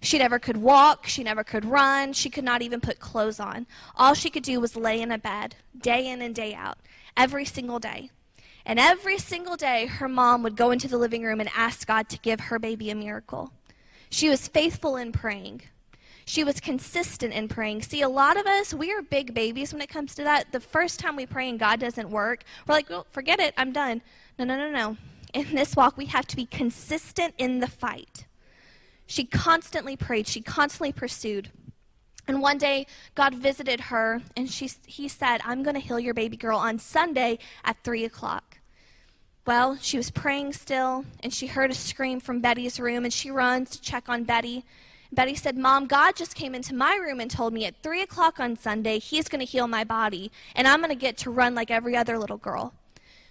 She 0.00 0.18
never 0.18 0.38
could 0.38 0.56
walk, 0.56 1.06
she 1.06 1.22
never 1.24 1.42
could 1.44 1.64
run, 1.64 2.12
she 2.12 2.30
could 2.30 2.44
not 2.44 2.62
even 2.62 2.80
put 2.80 3.00
clothes 3.00 3.40
on. 3.40 3.66
All 3.96 4.14
she 4.14 4.30
could 4.30 4.44
do 4.44 4.60
was 4.60 4.76
lay 4.76 5.00
in 5.00 5.10
a 5.10 5.18
bed, 5.18 5.56
day 5.78 6.08
in 6.08 6.22
and 6.22 6.34
day 6.34 6.54
out, 6.54 6.78
every 7.16 7.44
single 7.44 7.78
day. 7.78 8.10
And 8.64 8.78
every 8.78 9.18
single 9.18 9.56
day, 9.56 9.86
her 9.86 10.08
mom 10.08 10.42
would 10.42 10.56
go 10.56 10.70
into 10.70 10.88
the 10.88 10.98
living 10.98 11.22
room 11.22 11.40
and 11.40 11.50
ask 11.56 11.86
God 11.86 12.08
to 12.10 12.18
give 12.18 12.38
her 12.38 12.58
baby 12.58 12.90
a 12.90 12.94
miracle. 12.94 13.50
She 14.10 14.28
was 14.28 14.46
faithful 14.46 14.96
in 14.96 15.10
praying. 15.10 15.62
She 16.28 16.44
was 16.44 16.60
consistent 16.60 17.32
in 17.32 17.48
praying. 17.48 17.80
See, 17.80 18.02
a 18.02 18.08
lot 18.08 18.38
of 18.38 18.46
us, 18.46 18.74
we 18.74 18.92
are 18.92 19.00
big 19.00 19.32
babies 19.32 19.72
when 19.72 19.80
it 19.80 19.88
comes 19.88 20.14
to 20.16 20.24
that. 20.24 20.52
The 20.52 20.60
first 20.60 21.00
time 21.00 21.16
we 21.16 21.24
pray 21.24 21.48
and 21.48 21.58
God 21.58 21.80
doesn't 21.80 22.10
work, 22.10 22.44
we're 22.66 22.74
like, 22.74 22.90
well, 22.90 23.06
forget 23.12 23.40
it, 23.40 23.54
I'm 23.56 23.72
done. 23.72 24.02
No, 24.38 24.44
no, 24.44 24.58
no, 24.58 24.70
no. 24.70 24.98
In 25.32 25.54
this 25.54 25.74
walk, 25.74 25.96
we 25.96 26.04
have 26.04 26.26
to 26.26 26.36
be 26.36 26.44
consistent 26.44 27.32
in 27.38 27.60
the 27.60 27.66
fight. 27.66 28.26
She 29.06 29.24
constantly 29.24 29.96
prayed, 29.96 30.26
she 30.26 30.42
constantly 30.42 30.92
pursued. 30.92 31.50
And 32.26 32.42
one 32.42 32.58
day, 32.58 32.86
God 33.14 33.34
visited 33.34 33.80
her, 33.80 34.20
and 34.36 34.50
she, 34.50 34.70
he 34.84 35.08
said, 35.08 35.40
I'm 35.46 35.62
going 35.62 35.76
to 35.76 35.80
heal 35.80 35.98
your 35.98 36.12
baby 36.12 36.36
girl 36.36 36.58
on 36.58 36.78
Sunday 36.78 37.38
at 37.64 37.82
3 37.84 38.04
o'clock. 38.04 38.58
Well, 39.46 39.78
she 39.80 39.96
was 39.96 40.10
praying 40.10 40.52
still, 40.52 41.06
and 41.20 41.32
she 41.32 41.46
heard 41.46 41.70
a 41.70 41.74
scream 41.74 42.20
from 42.20 42.42
Betty's 42.42 42.78
room, 42.78 43.04
and 43.04 43.14
she 43.14 43.30
runs 43.30 43.70
to 43.70 43.80
check 43.80 44.10
on 44.10 44.24
Betty. 44.24 44.66
Betty 45.10 45.34
said, 45.34 45.56
Mom, 45.56 45.86
God 45.86 46.16
just 46.16 46.34
came 46.34 46.54
into 46.54 46.74
my 46.74 46.94
room 46.96 47.20
and 47.20 47.30
told 47.30 47.52
me 47.52 47.64
at 47.64 47.82
3 47.82 48.02
o'clock 48.02 48.38
on 48.38 48.56
Sunday 48.56 48.98
he's 48.98 49.28
going 49.28 49.40
to 49.40 49.50
heal 49.50 49.66
my 49.66 49.82
body, 49.84 50.30
and 50.54 50.68
I'm 50.68 50.80
going 50.80 50.90
to 50.90 50.94
get 50.94 51.16
to 51.18 51.30
run 51.30 51.54
like 51.54 51.70
every 51.70 51.96
other 51.96 52.18
little 52.18 52.36
girl. 52.36 52.74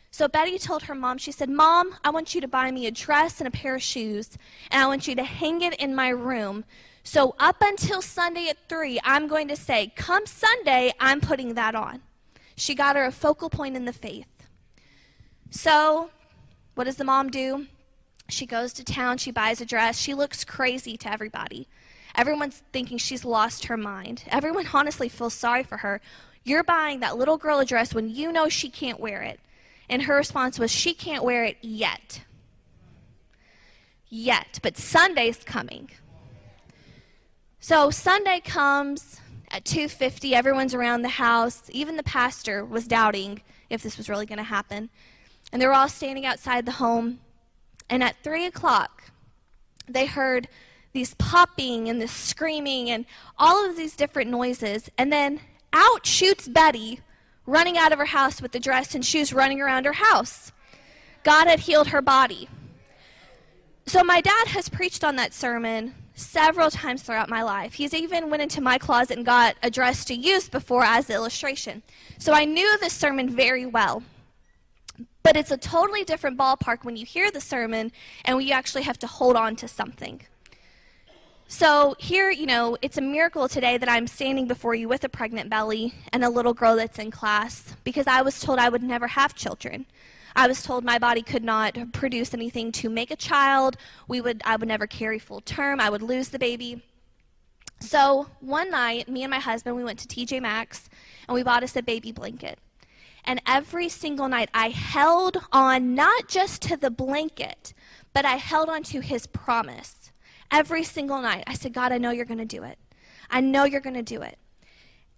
So 0.09 0.27
Betty 0.27 0.57
told 0.57 0.83
her 0.83 0.95
mom, 0.95 1.17
she 1.19 1.31
said, 1.31 1.49
Mom, 1.49 1.95
I 2.03 2.09
want 2.09 2.33
you 2.33 2.41
to 2.41 2.47
buy 2.47 2.71
me 2.71 2.87
a 2.87 2.91
dress 2.91 3.39
and 3.39 3.47
a 3.47 3.51
pair 3.51 3.75
of 3.75 3.83
shoes, 3.83 4.37
and 4.71 4.81
I 4.81 4.87
want 4.87 5.07
you 5.07 5.15
to 5.15 5.23
hang 5.23 5.61
it 5.61 5.75
in 5.75 5.93
my 5.93 6.09
room. 6.09 6.65
So 7.03 7.35
up 7.39 7.57
until 7.61 8.01
Sunday 8.01 8.49
at 8.49 8.57
3, 8.67 8.99
I'm 9.03 9.27
going 9.27 9.47
to 9.49 9.55
say, 9.55 9.93
Come 9.95 10.25
Sunday, 10.25 10.93
I'm 10.99 11.21
putting 11.21 11.53
that 11.53 11.75
on. 11.75 12.01
She 12.55 12.73
got 12.73 12.95
her 12.95 13.05
a 13.05 13.11
focal 13.11 13.49
point 13.49 13.75
in 13.75 13.85
the 13.85 13.93
faith. 13.93 14.25
So, 15.51 16.09
what 16.73 16.85
does 16.85 16.97
the 16.97 17.03
mom 17.03 17.29
do? 17.29 17.67
She 18.29 18.45
goes 18.45 18.73
to 18.73 18.83
town, 18.83 19.17
she 19.17 19.31
buys 19.31 19.61
a 19.61 19.65
dress, 19.65 19.97
she 19.97 20.13
looks 20.13 20.43
crazy 20.43 20.97
to 20.97 21.11
everybody. 21.11 21.67
Everyone's 22.15 22.63
thinking 22.73 22.97
she's 22.97 23.23
lost 23.23 23.65
her 23.65 23.77
mind. 23.77 24.23
Everyone 24.27 24.67
honestly 24.73 25.07
feels 25.07 25.33
sorry 25.33 25.63
for 25.63 25.77
her. 25.77 26.01
You're 26.43 26.63
buying 26.63 26.99
that 27.01 27.17
little 27.17 27.37
girl 27.37 27.59
a 27.59 27.65
dress 27.65 27.93
when 27.93 28.09
you 28.09 28.31
know 28.31 28.49
she 28.49 28.69
can't 28.69 28.99
wear 28.99 29.21
it. 29.21 29.39
And 29.89 30.01
her 30.03 30.15
response 30.15 30.57
was, 30.57 30.71
She 30.71 30.93
can't 30.93 31.23
wear 31.23 31.43
it 31.43 31.57
yet. 31.61 32.21
Yet. 34.09 34.59
But 34.63 34.77
Sunday's 34.77 35.43
coming. 35.43 35.91
So 37.59 37.91
Sunday 37.91 38.39
comes 38.39 39.21
at 39.51 39.63
2:50 39.63 40.33
everyone's 40.33 40.73
around 40.73 41.01
the 41.01 41.09
house 41.09 41.63
even 41.69 41.95
the 41.95 42.03
pastor 42.03 42.65
was 42.65 42.87
doubting 42.87 43.41
if 43.69 43.81
this 43.81 43.97
was 43.97 44.09
really 44.09 44.25
going 44.25 44.37
to 44.37 44.43
happen 44.43 44.89
and 45.51 45.61
they 45.61 45.65
were 45.65 45.73
all 45.73 45.87
standing 45.87 46.25
outside 46.25 46.65
the 46.65 46.73
home 46.73 47.19
and 47.89 48.03
at 48.03 48.15
3 48.23 48.45
o'clock 48.45 49.11
they 49.87 50.05
heard 50.05 50.47
these 50.93 51.13
popping 51.15 51.89
and 51.89 52.01
this 52.01 52.11
screaming 52.11 52.89
and 52.89 53.05
all 53.37 53.69
of 53.69 53.75
these 53.75 53.95
different 53.95 54.29
noises 54.29 54.89
and 54.97 55.11
then 55.11 55.39
out 55.73 56.05
shoots 56.05 56.47
betty 56.47 56.99
running 57.45 57.77
out 57.77 57.91
of 57.91 57.99
her 57.99 58.05
house 58.05 58.41
with 58.41 58.51
the 58.51 58.59
dress 58.59 58.93
and 58.93 59.05
shoes 59.05 59.33
running 59.33 59.61
around 59.61 59.85
her 59.85 59.93
house. 59.93 60.51
God 61.23 61.47
had 61.47 61.61
healed 61.61 61.87
her 61.87 62.01
body. 62.01 62.49
So 63.85 64.03
my 64.03 64.19
dad 64.19 64.47
has 64.47 64.67
preached 64.67 65.03
on 65.03 65.15
that 65.15 65.33
sermon 65.33 65.95
several 66.13 66.69
times 66.69 67.03
throughout 67.03 67.29
my 67.29 67.43
life. 67.43 67.73
He's 67.73 67.93
even 67.93 68.29
went 68.29 68.41
into 68.41 68.59
my 68.59 68.77
closet 68.77 69.17
and 69.17 69.25
got 69.25 69.55
a 69.63 69.71
dress 69.71 70.03
to 70.05 70.13
use 70.13 70.49
before 70.49 70.83
as 70.83 71.07
the 71.07 71.13
illustration. 71.13 71.83
So 72.17 72.33
I 72.33 72.43
knew 72.43 72.77
this 72.79 72.93
sermon 72.93 73.29
very 73.29 73.65
well. 73.65 74.03
But 75.27 75.35
it's 75.35 75.51
a 75.51 75.57
totally 75.57 76.05
different 76.05 76.37
ballpark 76.37 76.85
when 76.85 76.95
you 76.95 77.05
hear 77.05 77.29
the 77.29 77.41
sermon 77.41 77.91
and 78.23 78.37
when 78.37 78.47
you 78.47 78.53
actually 78.53 78.83
have 78.83 78.97
to 78.99 79.07
hold 79.07 79.35
on 79.35 79.57
to 79.57 79.67
something. 79.67 80.21
So, 81.49 81.97
here, 81.99 82.31
you 82.31 82.45
know, 82.45 82.77
it's 82.81 82.97
a 82.97 83.01
miracle 83.01 83.49
today 83.49 83.77
that 83.77 83.89
I'm 83.89 84.07
standing 84.07 84.47
before 84.47 84.73
you 84.73 84.87
with 84.87 85.03
a 85.03 85.09
pregnant 85.09 85.49
belly 85.49 85.93
and 86.13 86.23
a 86.23 86.29
little 86.29 86.53
girl 86.53 86.77
that's 86.77 86.97
in 86.97 87.11
class 87.11 87.75
because 87.83 88.07
I 88.07 88.21
was 88.21 88.39
told 88.39 88.57
I 88.57 88.69
would 88.69 88.81
never 88.81 89.05
have 89.05 89.35
children. 89.35 89.85
I 90.33 90.47
was 90.47 90.63
told 90.63 90.85
my 90.85 90.97
body 90.97 91.23
could 91.23 91.43
not 91.43 91.75
produce 91.91 92.33
anything 92.33 92.71
to 92.71 92.89
make 92.89 93.11
a 93.11 93.17
child. 93.17 93.75
We 94.07 94.21
would, 94.21 94.41
I 94.45 94.55
would 94.55 94.69
never 94.69 94.87
carry 94.87 95.19
full 95.19 95.41
term. 95.41 95.81
I 95.81 95.89
would 95.89 96.01
lose 96.01 96.29
the 96.29 96.39
baby. 96.39 96.85
So 97.81 98.27
one 98.39 98.71
night, 98.71 99.09
me 99.09 99.23
and 99.23 99.31
my 99.31 99.39
husband, 99.39 99.75
we 99.75 99.83
went 99.83 99.99
to 99.99 100.07
TJ 100.07 100.41
Maxx 100.41 100.89
and 101.27 101.35
we 101.35 101.43
bought 101.43 101.63
us 101.63 101.75
a 101.75 101.81
baby 101.81 102.13
blanket. 102.13 102.59
And 103.27 103.41
every 103.45 103.89
single 103.89 104.29
night, 104.29 104.49
I 104.53 104.69
held 104.69 105.37
on 105.51 105.93
not 105.93 106.29
just 106.29 106.61
to 106.63 106.77
the 106.77 106.89
blanket, 106.89 107.73
but 108.13 108.23
I 108.23 108.37
held 108.37 108.69
on 108.69 108.83
to 108.83 109.01
his 109.01 109.27
promise. 109.27 110.11
Every 110.49 110.83
single 110.83 111.21
night, 111.21 111.43
I 111.45 111.53
said, 111.53 111.73
God, 111.73 111.91
I 111.91 111.97
know 111.97 112.11
you're 112.11 112.23
going 112.23 112.37
to 112.37 112.45
do 112.45 112.63
it. 112.63 112.79
I 113.29 113.41
know 113.41 113.65
you're 113.65 113.81
going 113.81 113.97
to 113.97 114.01
do 114.01 114.21
it. 114.21 114.37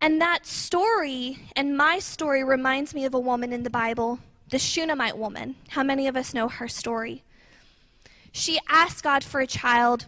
And 0.01 0.19
that 0.21 0.47
story 0.47 1.37
and 1.55 1.77
my 1.77 1.99
story 1.99 2.43
reminds 2.43 2.95
me 2.95 3.05
of 3.05 3.13
a 3.13 3.19
woman 3.19 3.53
in 3.53 3.61
the 3.61 3.69
Bible, 3.69 4.19
the 4.49 4.57
Shunammite 4.57 5.17
woman. 5.17 5.55
How 5.69 5.83
many 5.83 6.07
of 6.07 6.17
us 6.17 6.33
know 6.33 6.47
her 6.47 6.67
story? 6.67 7.23
She 8.31 8.59
asked 8.67 9.03
God 9.03 9.23
for 9.23 9.39
a 9.39 9.47
child, 9.47 10.05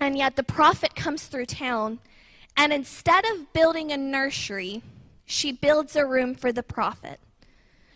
and 0.00 0.18
yet 0.18 0.34
the 0.34 0.42
prophet 0.42 0.96
comes 0.96 1.26
through 1.26 1.46
town, 1.46 2.00
and 2.56 2.72
instead 2.72 3.24
of 3.26 3.52
building 3.52 3.92
a 3.92 3.96
nursery, 3.96 4.82
she 5.32 5.50
builds 5.50 5.96
a 5.96 6.04
room 6.04 6.34
for 6.34 6.52
the 6.52 6.62
prophet. 6.62 7.18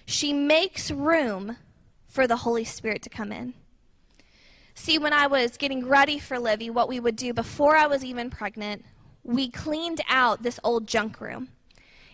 She 0.07 0.33
makes 0.33 0.91
room 0.91 1.59
for 2.09 2.27
the 2.27 2.37
Holy 2.37 2.65
Spirit 2.65 3.03
to 3.03 3.11
come 3.11 3.31
in. 3.31 3.53
See, 4.75 4.99
when 4.99 5.13
I 5.13 5.27
was 5.27 5.59
getting 5.59 5.87
ready 5.87 6.19
for 6.19 6.39
Livy, 6.39 6.71
what 6.71 6.89
we 6.89 6.99
would 6.99 7.15
do 7.15 7.35
before 7.35 7.77
I 7.77 7.87
was 7.87 8.03
even 8.03 8.31
pregnant, 8.31 8.87
we 9.23 9.51
cleaned 9.51 10.01
out 10.09 10.43
this 10.43 10.59
old 10.65 10.87
junk 10.87 11.21
room. 11.21 11.49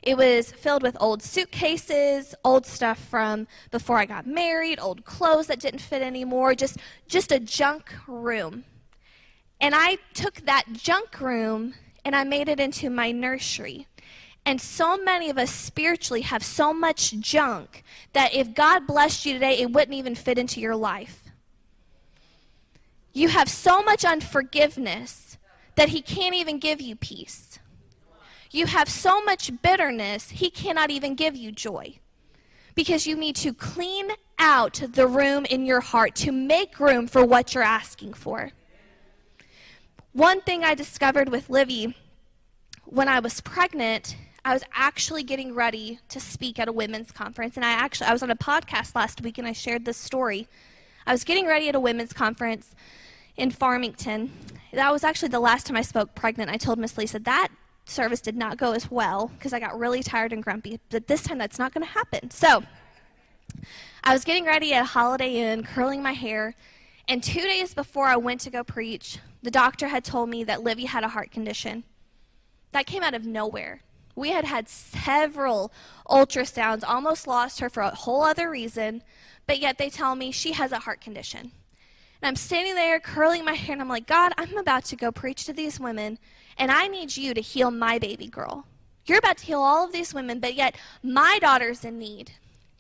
It 0.03 0.17
was 0.17 0.51
filled 0.51 0.83
with 0.83 0.97
old 0.99 1.23
suitcases, 1.23 2.35
old 2.45 2.67
stuff 2.67 2.99
from 2.99 3.47
before 3.71 3.99
I 3.99 4.07
got 4.07 4.27
married, 4.27 4.81
old 4.81 5.05
clothes 5.05 5.47
that 5.47 5.61
didn't 5.61 5.83
fit 5.83 6.03
anymore, 6.03 6.57
just 6.57 6.79
just 7.07 7.31
a 7.31 7.39
junk 7.39 7.95
room. 8.09 8.65
And 9.61 9.73
I 9.77 9.99
took 10.15 10.41
that 10.47 10.65
junk 10.73 11.21
room 11.21 11.75
and 12.05 12.17
I 12.17 12.25
made 12.25 12.49
it 12.49 12.59
into 12.59 12.91
my 12.91 13.13
nursery. 13.13 13.87
And 14.45 14.61
so 14.61 14.97
many 14.97 15.31
of 15.31 15.39
us 15.39 15.51
spiritually 15.51 16.23
have 16.23 16.43
so 16.43 16.73
much 16.73 17.13
junk 17.21 17.85
that 18.13 18.35
if 18.35 18.55
God 18.55 18.87
blessed 18.87 19.25
you 19.25 19.35
today, 19.35 19.59
it 19.59 19.71
wouldn't 19.71 19.95
even 19.95 20.15
fit 20.15 20.39
into 20.39 20.61
your 20.61 20.75
life. 20.75 21.31
You 23.13 23.29
have 23.29 23.49
so 23.49 23.83
much 23.83 24.05
unforgiveness 24.05 25.39
that 25.77 25.91
He 25.91 26.03
can't 26.03 26.35
even 26.35 26.59
give 26.59 26.81
you 26.81 26.97
peace. 26.97 27.59
You 28.51 28.67
have 28.67 28.89
so 28.89 29.23
much 29.23 29.51
bitterness, 29.63 30.31
He 30.31 30.51
cannot 30.51 30.91
even 30.91 31.15
give 31.15 31.37
you 31.37 31.53
joy. 31.53 31.99
Because 32.75 33.07
you 33.07 33.17
need 33.17 33.37
to 33.37 33.55
clean 33.55 34.11
out 34.39 34.83
the 34.93 35.07
room 35.07 35.45
in 35.45 35.67
your 35.67 35.81
heart 35.81 36.15
to 36.17 36.33
make 36.33 36.81
room 36.81 37.07
for 37.07 37.25
what 37.25 37.55
you're 37.55 37.63
asking 37.63 38.15
for. 38.15 38.51
One 40.13 40.41
thing 40.41 40.65
I 40.65 40.75
discovered 40.75 41.29
with 41.29 41.49
Livy 41.49 41.95
when 42.85 43.09
I 43.09 43.21
was 43.21 43.41
pregnant 43.41 44.17
I 44.45 44.53
was 44.55 44.65
actually 44.75 45.23
getting 45.23 45.55
ready 45.55 46.01
to 46.09 46.19
speak 46.19 46.59
at 46.59 46.67
a 46.67 46.73
women's 46.73 47.13
conference, 47.13 47.57
and 47.57 47.65
I 47.65 47.71
actually 47.71 48.09
I 48.09 48.13
was 48.13 48.23
on 48.23 48.31
a 48.31 48.37
podcast 48.37 48.97
last 48.97 49.21
week 49.23 49.39
and 49.39 49.47
I 49.47 49.53
shared 49.53 49.85
this 49.85 49.97
story. 49.97 50.49
I 51.07 51.13
was 51.13 51.23
getting 51.23 51.47
ready 51.47 51.69
at 51.69 51.75
a 51.75 51.81
women's 51.81 52.13
conference 52.13 52.75
in 53.37 53.51
Farmington. 53.51 54.33
That 54.73 54.93
was 54.93 55.05
actually 55.05 55.29
the 55.29 55.41
last 55.41 55.67
time 55.67 55.77
I 55.77 55.83
spoke 55.83 56.15
pregnant. 56.15 56.51
I 56.51 56.57
told 56.57 56.79
Miss 56.79 56.99
Lisa 56.99 57.21
that 57.21 57.49
service 57.85 58.21
did 58.21 58.37
not 58.37 58.59
go 58.59 58.73
as 58.73 58.91
well 58.91 59.31
because 59.37 59.53
I 59.53 59.61
got 59.61 59.79
really 59.79 60.03
tired 60.03 60.33
and 60.33 60.43
grumpy. 60.43 60.81
But 60.91 61.07
this 61.07 61.23
time 61.23 61.39
that's 61.39 61.59
not 61.59 61.73
going 61.73 61.87
to 61.87 61.93
happen. 61.93 62.31
So 62.31 62.65
I 64.03 64.13
was 64.13 64.25
getting 64.25 64.45
ready 64.45 64.73
at 64.75 64.83
a 64.83 64.87
Holiday 64.87 65.37
Inn, 65.37 65.63
curling 65.63 66.03
my 66.03 66.13
hair, 66.13 66.55
and 67.07 67.23
two 67.23 67.43
days 67.43 67.75
before 67.75 68.07
I 68.07 68.17
went 68.17 68.41
to 68.43 68.51
go 68.51 68.65
preach, 68.65 69.19
the 69.43 69.51
doctor 69.51 69.89
had 69.89 70.05
told 70.05 70.29
me 70.29 70.45
that 70.45 70.63
Livy 70.63 70.85
had 70.85 71.05
a 71.05 71.09
heart 71.09 71.31
condition. 71.31 71.85
That 72.73 72.87
came 72.87 73.03
out 73.03 73.15
of 73.15 73.27
nowhere. 73.27 73.83
We 74.15 74.31
had 74.31 74.45
had 74.45 74.69
several 74.69 75.73
ultrasounds, 76.09 76.85
almost 76.87 77.27
lost 77.27 77.61
her 77.61 77.71
for 77.71 77.83
a 77.83 77.95
whole 77.95 78.23
other 78.23 78.51
reason, 78.51 79.03
but 79.47 79.59
yet 79.59 79.79
they 79.79 79.91
tell 79.91 80.15
me 80.15 80.31
she 80.31 80.53
has 80.53 80.73
a 80.73 80.81
heart 80.81 81.01
condition. 81.01 81.53
And 82.21 82.29
I'm 82.29 82.37
standing 82.37 82.75
there 82.75 83.01
curling 83.01 83.45
my 83.45 83.55
hair, 83.55 83.73
and 83.73 83.83
I'm 83.83 83.89
like, 83.89 84.07
God, 84.07 84.33
I'm 84.39 84.57
about 84.57 84.85
to 84.87 84.97
go 84.97 85.11
preach 85.11 85.45
to 85.47 85.53
these 85.53 85.81
women, 85.81 86.19
and 86.57 86.71
I 86.71 86.87
need 86.87 87.17
you 87.17 87.35
to 87.35 87.41
heal 87.41 87.71
my 87.71 87.99
baby 87.99 88.29
girl. 88.29 88.67
You're 89.07 89.19
about 89.19 89.39
to 89.39 89.47
heal 89.47 89.61
all 89.61 89.85
of 89.85 89.93
these 89.93 90.15
women, 90.15 90.39
but 90.39 90.55
yet 90.55 90.77
my 91.03 91.39
daughter's 91.41 91.85
in 91.85 91.99
need. 91.99 92.33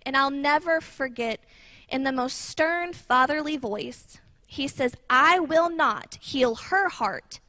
And 0.04 0.16
I'll 0.16 0.30
never 0.30 0.80
forget, 0.80 1.40
in 1.88 2.04
the 2.04 2.12
most 2.12 2.40
stern, 2.40 2.92
fatherly 2.92 3.56
voice, 3.56 4.18
he 4.46 4.68
says, 4.68 4.94
I 5.08 5.38
will 5.38 5.70
not 5.70 6.18
heal 6.20 6.54
her 6.54 6.88
heart 6.88 7.40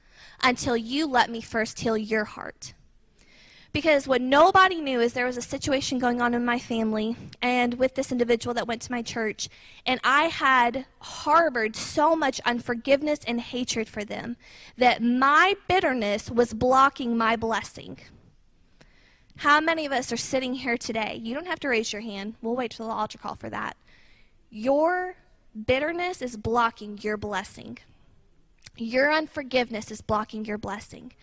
until 0.41 0.77
you 0.77 1.05
let 1.05 1.29
me 1.29 1.41
first 1.41 1.79
heal 1.81 1.97
your 1.97 2.25
heart. 2.25 2.73
Because 3.73 4.07
what 4.07 4.21
nobody 4.21 4.79
knew 4.81 5.01
is 5.01 5.13
there 5.13 5.25
was 5.25 5.35
a 5.35 5.41
situation 5.41 5.97
going 5.97 6.21
on 6.21 6.35
in 6.35 6.45
my 6.45 6.59
family 6.59 7.17
and 7.41 7.73
with 7.73 7.95
this 7.95 8.11
individual 8.11 8.53
that 8.53 8.67
went 8.67 8.83
to 8.83 8.91
my 8.91 9.01
church, 9.01 9.49
and 9.87 9.99
I 10.03 10.25
had 10.25 10.85
harbored 10.99 11.75
so 11.75 12.15
much 12.15 12.39
unforgiveness 12.45 13.21
and 13.25 13.41
hatred 13.41 13.89
for 13.89 14.05
them 14.05 14.37
that 14.77 15.01
my 15.01 15.55
bitterness 15.67 16.29
was 16.29 16.53
blocking 16.53 17.17
my 17.17 17.35
blessing. 17.35 17.97
How 19.37 19.59
many 19.59 19.87
of 19.87 19.91
us 19.91 20.11
are 20.11 20.17
sitting 20.17 20.53
here 20.53 20.77
today? 20.77 21.19
You 21.23 21.33
don't 21.33 21.47
have 21.47 21.59
to 21.61 21.67
raise 21.67 21.91
your 21.91 22.03
hand. 22.03 22.35
We'll 22.43 22.55
wait 22.55 22.71
till 22.71 22.87
the 22.87 22.93
altar 22.93 23.17
call 23.17 23.33
for 23.33 23.49
that. 23.49 23.75
Your 24.51 25.15
bitterness 25.65 26.21
is 26.21 26.37
blocking 26.37 26.99
your 27.01 27.17
blessing. 27.17 27.79
Your 28.77 29.11
unforgiveness 29.11 29.89
is 29.89 30.01
blocking 30.01 30.45
your 30.45 30.59
blessing 30.59 31.13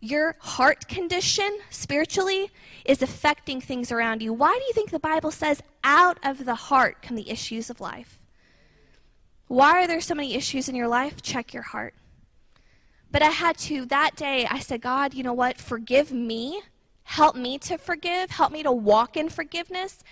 your 0.00 0.36
heart 0.40 0.88
condition 0.88 1.58
spiritually 1.68 2.50
is 2.84 3.02
affecting 3.02 3.60
things 3.60 3.92
around 3.92 4.22
you. 4.22 4.32
Why 4.32 4.52
do 4.58 4.64
you 4.64 4.72
think 4.72 4.90
the 4.90 4.98
Bible 4.98 5.30
says, 5.30 5.62
out 5.84 6.18
of 6.22 6.44
the 6.44 6.54
heart 6.54 7.02
come 7.02 7.16
the 7.16 7.30
issues 7.30 7.70
of 7.70 7.80
life? 7.80 8.20
Why 9.46 9.82
are 9.82 9.86
there 9.86 10.00
so 10.00 10.14
many 10.14 10.34
issues 10.34 10.68
in 10.68 10.74
your 10.74 10.88
life? 10.88 11.20
Check 11.22 11.52
your 11.52 11.62
heart. 11.64 11.94
But 13.10 13.22
I 13.22 13.30
had 13.30 13.58
to, 13.58 13.84
that 13.86 14.16
day, 14.16 14.46
I 14.48 14.60
said, 14.60 14.80
God, 14.80 15.14
you 15.14 15.22
know 15.22 15.32
what? 15.32 15.58
Forgive 15.58 16.12
me. 16.12 16.62
Help 17.02 17.34
me 17.34 17.58
to 17.58 17.76
forgive. 17.76 18.30
Help 18.30 18.52
me 18.52 18.62
to 18.62 18.70
walk 18.70 19.16
in 19.16 19.28
forgiveness 19.28 20.04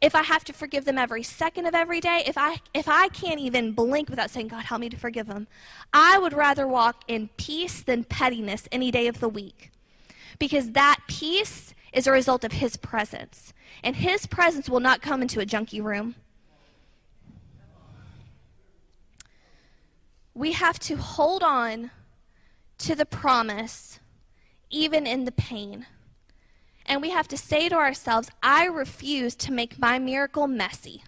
if 0.00 0.14
I 0.14 0.22
have 0.22 0.44
to 0.44 0.52
forgive 0.52 0.86
them 0.86 0.96
every 0.96 1.22
second 1.22 1.66
of 1.66 1.74
every 1.74 2.00
day, 2.00 2.22
if 2.26 2.38
I 2.38 2.60
if 2.72 2.88
I 2.88 3.08
can't 3.08 3.38
even 3.40 3.72
blink 3.72 4.08
without 4.08 4.30
saying, 4.30 4.48
God, 4.48 4.64
help 4.64 4.80
me 4.80 4.88
to 4.88 4.96
forgive 4.96 5.26
them, 5.26 5.46
I 5.92 6.18
would 6.18 6.32
rather 6.32 6.66
walk 6.66 7.04
in 7.06 7.28
peace 7.36 7.82
than 7.82 8.04
pettiness 8.04 8.66
any 8.72 8.90
day 8.90 9.06
of 9.08 9.20
the 9.20 9.28
week. 9.28 9.70
Because 10.38 10.72
that 10.72 11.00
peace 11.06 11.74
is 11.92 12.06
a 12.06 12.12
result 12.12 12.44
of 12.44 12.52
his 12.52 12.76
presence. 12.76 13.52
And 13.84 13.96
his 13.96 14.26
presence 14.26 14.70
will 14.70 14.80
not 14.80 15.02
come 15.02 15.20
into 15.20 15.40
a 15.40 15.46
junky 15.46 15.82
room. 15.82 16.14
We 20.32 20.52
have 20.52 20.78
to 20.80 20.96
hold 20.96 21.42
on 21.42 21.90
to 22.78 22.94
the 22.94 23.04
promise 23.04 24.00
even 24.70 25.06
in 25.06 25.24
the 25.24 25.32
pain. 25.32 25.86
And 26.90 27.00
we 27.00 27.10
have 27.10 27.28
to 27.28 27.36
say 27.36 27.68
to 27.68 27.76
ourselves, 27.76 28.28
I 28.42 28.66
refuse 28.66 29.36
to 29.36 29.52
make 29.52 29.78
my 29.78 30.00
miracle 30.00 30.48
messy. 30.48 31.04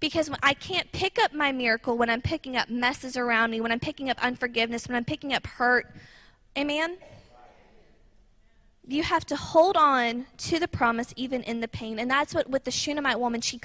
Because 0.00 0.30
I 0.42 0.54
can't 0.54 0.90
pick 0.90 1.18
up 1.18 1.34
my 1.34 1.52
miracle 1.52 1.98
when 1.98 2.08
I'm 2.08 2.22
picking 2.22 2.56
up 2.56 2.70
messes 2.70 3.14
around 3.14 3.50
me, 3.50 3.60
when 3.60 3.70
I'm 3.70 3.78
picking 3.78 4.08
up 4.08 4.18
unforgiveness, 4.24 4.88
when 4.88 4.96
I'm 4.96 5.04
picking 5.04 5.34
up 5.34 5.46
hurt. 5.46 5.94
Amen? 6.56 6.96
You 8.88 9.02
have 9.02 9.26
to 9.26 9.36
hold 9.36 9.76
on 9.76 10.24
to 10.38 10.58
the 10.58 10.68
promise 10.68 11.12
even 11.14 11.42
in 11.42 11.60
the 11.60 11.68
pain. 11.68 11.98
And 11.98 12.10
that's 12.10 12.34
what 12.34 12.48
with 12.48 12.64
the 12.64 12.70
Shunammite 12.70 13.20
woman, 13.20 13.42
she 13.42 13.58